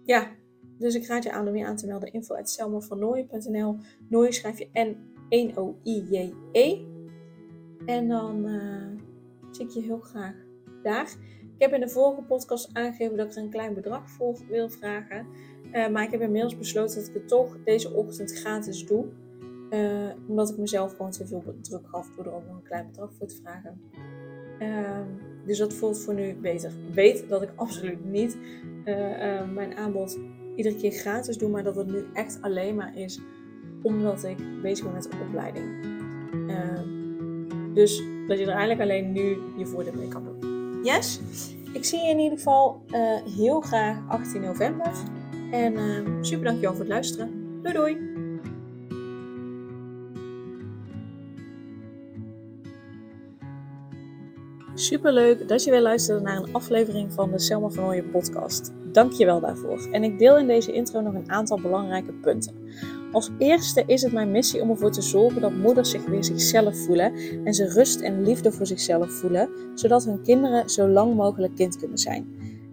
ja, 0.05 0.37
dus 0.79 0.95
ik 0.95 1.07
raad 1.07 1.23
je 1.23 1.33
aan 1.33 1.49
om 1.49 1.57
je 1.57 1.66
aan 1.66 1.77
te 1.77 1.87
melden. 1.87 2.12
Info 2.12 2.35
at 2.35 2.59
Nooie 4.09 4.33
schrijf 4.33 4.59
je 4.59 4.71
N-1-O-I-J-E. 5.29 6.85
En 7.87 8.09
dan 8.09 8.47
uh, 8.49 9.01
zie 9.51 9.65
ik 9.65 9.71
je 9.71 9.81
heel 9.81 10.01
graag 10.01 10.35
daar. 10.83 11.17
Ik 11.57 11.62
heb 11.62 11.73
in 11.73 11.81
de 11.81 11.89
vorige 11.89 12.23
podcast 12.23 12.71
aangegeven 12.73 13.17
dat 13.17 13.27
ik 13.27 13.37
er 13.37 13.43
een 13.43 13.51
klein 13.51 13.75
bedrag 13.75 14.11
voor 14.11 14.37
wil 14.49 14.71
vragen. 14.71 15.27
Uh, 15.73 15.89
maar 15.89 16.03
ik 16.03 16.11
heb 16.11 16.21
inmiddels 16.21 16.59
besloten 16.59 16.97
dat 16.97 17.09
ik 17.09 17.15
het 17.15 17.29
toch 17.29 17.57
deze 17.65 17.93
ochtend 17.93 18.33
gratis 18.33 18.87
doe. 18.87 19.05
Uh, 19.71 20.11
omdat 20.29 20.51
ik 20.51 20.57
mezelf 20.57 20.97
gewoon 20.97 21.11
te 21.11 21.27
veel 21.27 21.45
druk 21.61 21.89
gaf 21.89 22.11
door 22.17 22.25
er 22.25 22.33
ook 22.33 22.47
nog 22.47 22.57
een 22.57 22.62
klein 22.62 22.87
bedrag 22.87 23.12
voor 23.19 23.27
te 23.27 23.37
vragen. 23.37 23.81
Uh, 24.59 25.01
dus 25.47 25.59
dat 25.59 25.75
voelt 25.75 25.99
voor 25.99 26.15
nu 26.15 26.35
beter. 26.35 26.73
Weet 26.93 27.29
dat 27.29 27.43
ik 27.43 27.53
absoluut 27.55 28.05
niet 28.05 28.37
mijn 29.55 29.77
aanbod 29.77 30.19
iedere 30.57 30.77
keer 30.77 30.91
gratis 30.91 31.39
doe, 31.39 31.51
maar 31.51 31.62
dat 31.62 31.77
het 31.77 31.87
nu 31.87 32.05
echt 32.12 32.39
alleen 32.43 32.75
maar 32.75 32.97
is 32.97 33.21
omdat 33.83 34.25
ik 34.25 34.62
bezig 34.62 34.85
ben 34.85 34.95
met 34.95 35.03
de 35.03 35.11
opleiding. 35.29 35.67
Ehm, 36.49 36.89
dus 37.75 38.03
dat 38.29 38.39
je 38.39 38.45
er 38.45 38.51
eigenlijk 38.51 38.81
alleen 38.81 39.12
nu 39.12 39.39
je 39.57 39.67
voordeel 39.67 39.95
mee 39.95 40.09
kan 40.09 40.25
doen. 40.25 40.81
Yes? 40.85 41.21
Ik 41.73 41.85
zie 41.85 41.99
je 41.99 42.11
in 42.11 42.19
ieder 42.19 42.39
geval 42.39 42.83
heel 43.37 43.61
graag 43.61 43.99
18 44.09 44.41
november. 44.41 44.93
En 45.51 45.73
uh, 45.73 46.01
super 46.21 46.45
dankjewel 46.45 46.71
voor 46.71 46.81
het 46.81 46.89
luisteren. 46.89 47.61
Doei 47.62 47.75
doei! 47.75 48.15
Super 54.75 55.12
leuk 55.12 55.49
dat 55.49 55.65
je 55.65 55.71
weer 55.71 55.81
luisterde 55.81 56.21
naar 56.21 56.37
een 56.37 56.53
aflevering 56.53 57.12
van 57.12 57.31
de 57.31 57.39
Selma 57.39 57.69
van 57.69 57.85
Ooyen 57.85 58.11
podcast. 58.11 58.73
Dank 58.93 59.12
je 59.12 59.25
wel 59.25 59.41
daarvoor. 59.41 59.89
En 59.93 60.05
ik 60.05 60.19
deel 60.19 60.39
in 60.39 60.47
deze 60.47 60.73
intro 60.73 61.01
nog 61.01 61.15
een 61.15 61.31
aantal 61.31 61.61
belangrijke 61.61 62.12
punten. 62.12 62.55
Als 63.16 63.31
eerste 63.38 63.83
is 63.87 64.02
het 64.02 64.12
mijn 64.12 64.31
missie 64.31 64.61
om 64.61 64.70
ervoor 64.70 64.90
te 64.90 65.02
zorgen 65.02 65.40
dat 65.40 65.52
moeders 65.55 65.90
zich 65.90 66.07
weer 66.07 66.24
zichzelf 66.24 66.76
voelen 66.76 67.12
en 67.44 67.55
ze 67.55 67.72
rust 67.72 68.00
en 68.00 68.24
liefde 68.24 68.52
voor 68.52 68.66
zichzelf 68.66 69.12
voelen, 69.12 69.48
zodat 69.74 70.05
hun 70.05 70.22
kinderen 70.22 70.68
zo 70.68 70.88
lang 70.88 71.14
mogelijk 71.14 71.55
kind 71.55 71.76
kunnen 71.79 71.98
zijn. 71.98 72.26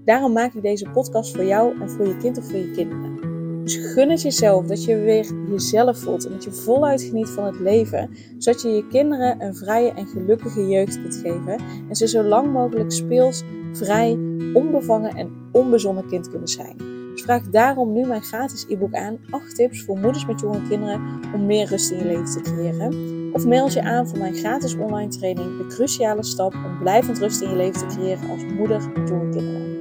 Daarom 0.05 0.33
maak 0.33 0.53
ik 0.53 0.61
deze 0.61 0.89
podcast 0.89 1.35
voor 1.35 1.45
jou 1.45 1.81
en 1.81 1.89
voor 1.89 2.07
je 2.07 2.17
kind 2.17 2.37
of 2.37 2.45
voor 2.45 2.59
je 2.59 2.71
kinderen. 2.71 3.17
Dus 3.63 3.75
gun 3.75 4.09
het 4.09 4.21
jezelf 4.21 4.65
dat 4.65 4.83
je 4.83 4.95
weer 4.95 5.25
jezelf 5.49 5.97
voelt 5.97 6.25
en 6.25 6.31
dat 6.31 6.43
je 6.43 6.51
voluit 6.51 7.01
geniet 7.01 7.29
van 7.29 7.45
het 7.45 7.59
leven, 7.59 8.09
zodat 8.37 8.61
je 8.61 8.69
je 8.69 8.87
kinderen 8.87 9.41
een 9.41 9.55
vrije 9.55 9.91
en 9.91 10.07
gelukkige 10.07 10.67
jeugd 10.67 11.01
kunt 11.01 11.15
geven 11.15 11.59
en 11.89 11.95
ze 11.95 12.07
zo 12.07 12.23
lang 12.23 12.51
mogelijk 12.51 12.91
speels, 12.91 13.43
vrij, 13.73 14.17
onbevangen 14.53 15.15
en 15.15 15.31
onbezonnen 15.51 16.07
kind 16.07 16.29
kunnen 16.29 16.47
zijn. 16.47 16.92
Vraag 17.15 17.49
daarom 17.49 17.93
nu 17.93 18.05
mijn 18.07 18.21
gratis 18.21 18.65
e-book 18.69 18.93
aan 18.93 19.17
8 19.29 19.55
tips 19.55 19.83
voor 19.83 19.97
moeders 19.97 20.25
met 20.25 20.39
jonge 20.39 20.67
kinderen 20.67 21.19
om 21.33 21.45
meer 21.45 21.67
rust 21.67 21.91
in 21.91 21.97
je 21.97 22.05
leven 22.05 22.25
te 22.25 22.41
creëren. 22.41 23.31
Of 23.33 23.45
meld 23.45 23.73
je 23.73 23.81
aan 23.81 24.07
voor 24.07 24.17
mijn 24.17 24.35
gratis 24.35 24.75
online 24.75 25.07
training 25.07 25.57
De 25.57 25.67
Cruciale 25.67 26.23
Stap 26.23 26.53
om 26.53 26.79
blijvend 26.79 27.19
rust 27.19 27.41
in 27.41 27.49
je 27.49 27.55
leven 27.55 27.87
te 27.87 27.95
creëren 27.95 28.29
als 28.29 28.45
moeder 28.45 28.91
met 28.95 29.09
jonge 29.09 29.29
kinderen. 29.29 29.73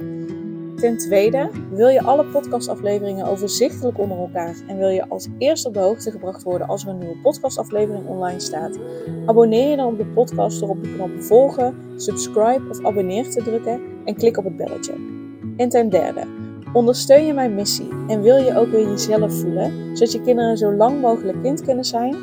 Ten 0.75 0.97
tweede, 0.97 1.49
wil 1.71 1.87
je 1.87 2.01
alle 2.01 2.25
podcastafleveringen 2.25 3.25
overzichtelijk 3.25 3.99
onder 3.99 4.17
elkaar 4.17 4.55
en 4.67 4.77
wil 4.77 4.89
je 4.89 5.09
als 5.09 5.27
eerste 5.37 5.67
op 5.67 5.73
de 5.73 5.79
hoogte 5.79 6.11
gebracht 6.11 6.43
worden 6.43 6.67
als 6.67 6.83
er 6.83 6.89
een 6.89 6.97
nieuwe 6.97 7.17
podcastaflevering 7.17 8.07
online 8.07 8.39
staat? 8.39 8.79
Abonneer 9.25 9.69
je 9.69 9.75
dan 9.75 9.87
op 9.87 9.97
de 9.97 10.05
podcast 10.05 10.59
door 10.59 10.69
op 10.69 10.83
de 10.83 10.93
knop 10.93 11.21
volgen, 11.21 11.75
subscribe 11.95 12.69
of 12.69 12.85
abonneer 12.85 13.29
te 13.29 13.43
drukken 13.43 13.81
en 14.05 14.15
klik 14.15 14.37
op 14.37 14.43
het 14.43 14.57
belletje. 14.57 14.93
En 15.57 15.69
ten 15.69 15.89
derde, 15.89 16.25
ondersteun 16.73 17.25
je 17.25 17.33
mijn 17.33 17.55
missie 17.55 17.89
en 18.07 18.21
wil 18.21 18.37
je 18.37 18.57
ook 18.57 18.71
weer 18.71 18.89
jezelf 18.89 19.33
voelen, 19.33 19.97
zodat 19.97 20.11
je 20.11 20.21
kinderen 20.21 20.57
zo 20.57 20.73
lang 20.73 21.01
mogelijk 21.01 21.41
kind 21.41 21.61
kunnen 21.61 21.85
zijn? 21.85 22.15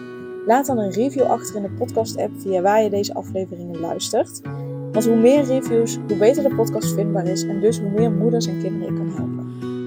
Laat 0.47 0.67
dan 0.67 0.79
een 0.79 0.91
review 0.91 1.23
achter 1.23 1.57
in 1.57 1.63
de 1.63 1.71
podcast-app 1.71 2.33
via 2.37 2.61
waar 2.61 2.83
je 2.83 2.91
deze 2.91 3.15
afleveringen 3.15 3.81
luistert. 3.81 4.41
Want 4.93 5.07
hoe 5.07 5.17
meer 5.17 5.45
reviews, 5.45 5.99
hoe 6.09 6.17
beter 6.17 6.43
de 6.43 6.55
podcast 6.55 6.95
vindbaar 6.95 7.27
is 7.27 7.43
en 7.43 7.61
dus 7.61 7.81
hoe 7.81 7.91
meer 7.91 8.13
moeders 8.13 8.47
en 8.47 8.61
kinderen 8.61 8.89
ik 8.89 8.95
kan 8.95 9.11
helpen. 9.11 9.41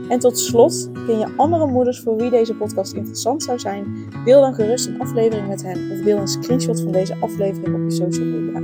En 0.10 0.20
tot 0.20 0.40
slot, 0.40 0.90
ken 0.94 1.20
je 1.20 1.34
andere 1.38 1.66
moeders 1.66 2.00
voor 2.00 2.16
wie 2.16 2.30
deze 2.30 2.56
podcast 2.56 2.94
interessant 2.94 3.44
zou 3.44 3.60
zijn? 3.60 3.86
Deel 4.26 4.42
dan 4.42 4.54
gerust 4.54 4.88
een 4.88 5.02
aflevering 5.02 5.48
met 5.48 5.64
hen 5.64 5.92
of 5.92 6.00
deel 6.00 6.18
een 6.18 6.28
screenshot 6.28 6.82
van 6.82 6.92
deze 6.92 7.16
aflevering 7.20 7.76
op 7.76 7.82
je 7.84 7.92
social 7.92 8.26
media. 8.26 8.62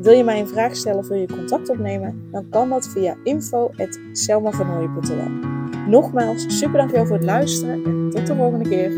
Wil 0.00 0.12
je 0.12 0.24
mij 0.24 0.40
een 0.40 0.48
vraag 0.48 0.76
stellen 0.76 0.98
of 0.98 1.08
wil 1.08 1.18
je 1.18 1.26
contact 1.26 1.68
opnemen? 1.68 2.28
Dan 2.30 2.48
kan 2.48 2.68
dat 2.68 2.88
via 2.88 3.16
info.selmavernooien.nl 3.24 5.28
Nogmaals, 5.88 6.58
super 6.58 6.78
dankjewel 6.78 7.06
voor 7.06 7.16
het 7.16 7.24
luisteren 7.24 7.84
en 7.84 8.10
tot 8.10 8.26
de 8.26 8.34
volgende 8.34 8.68
keer. 8.68 8.92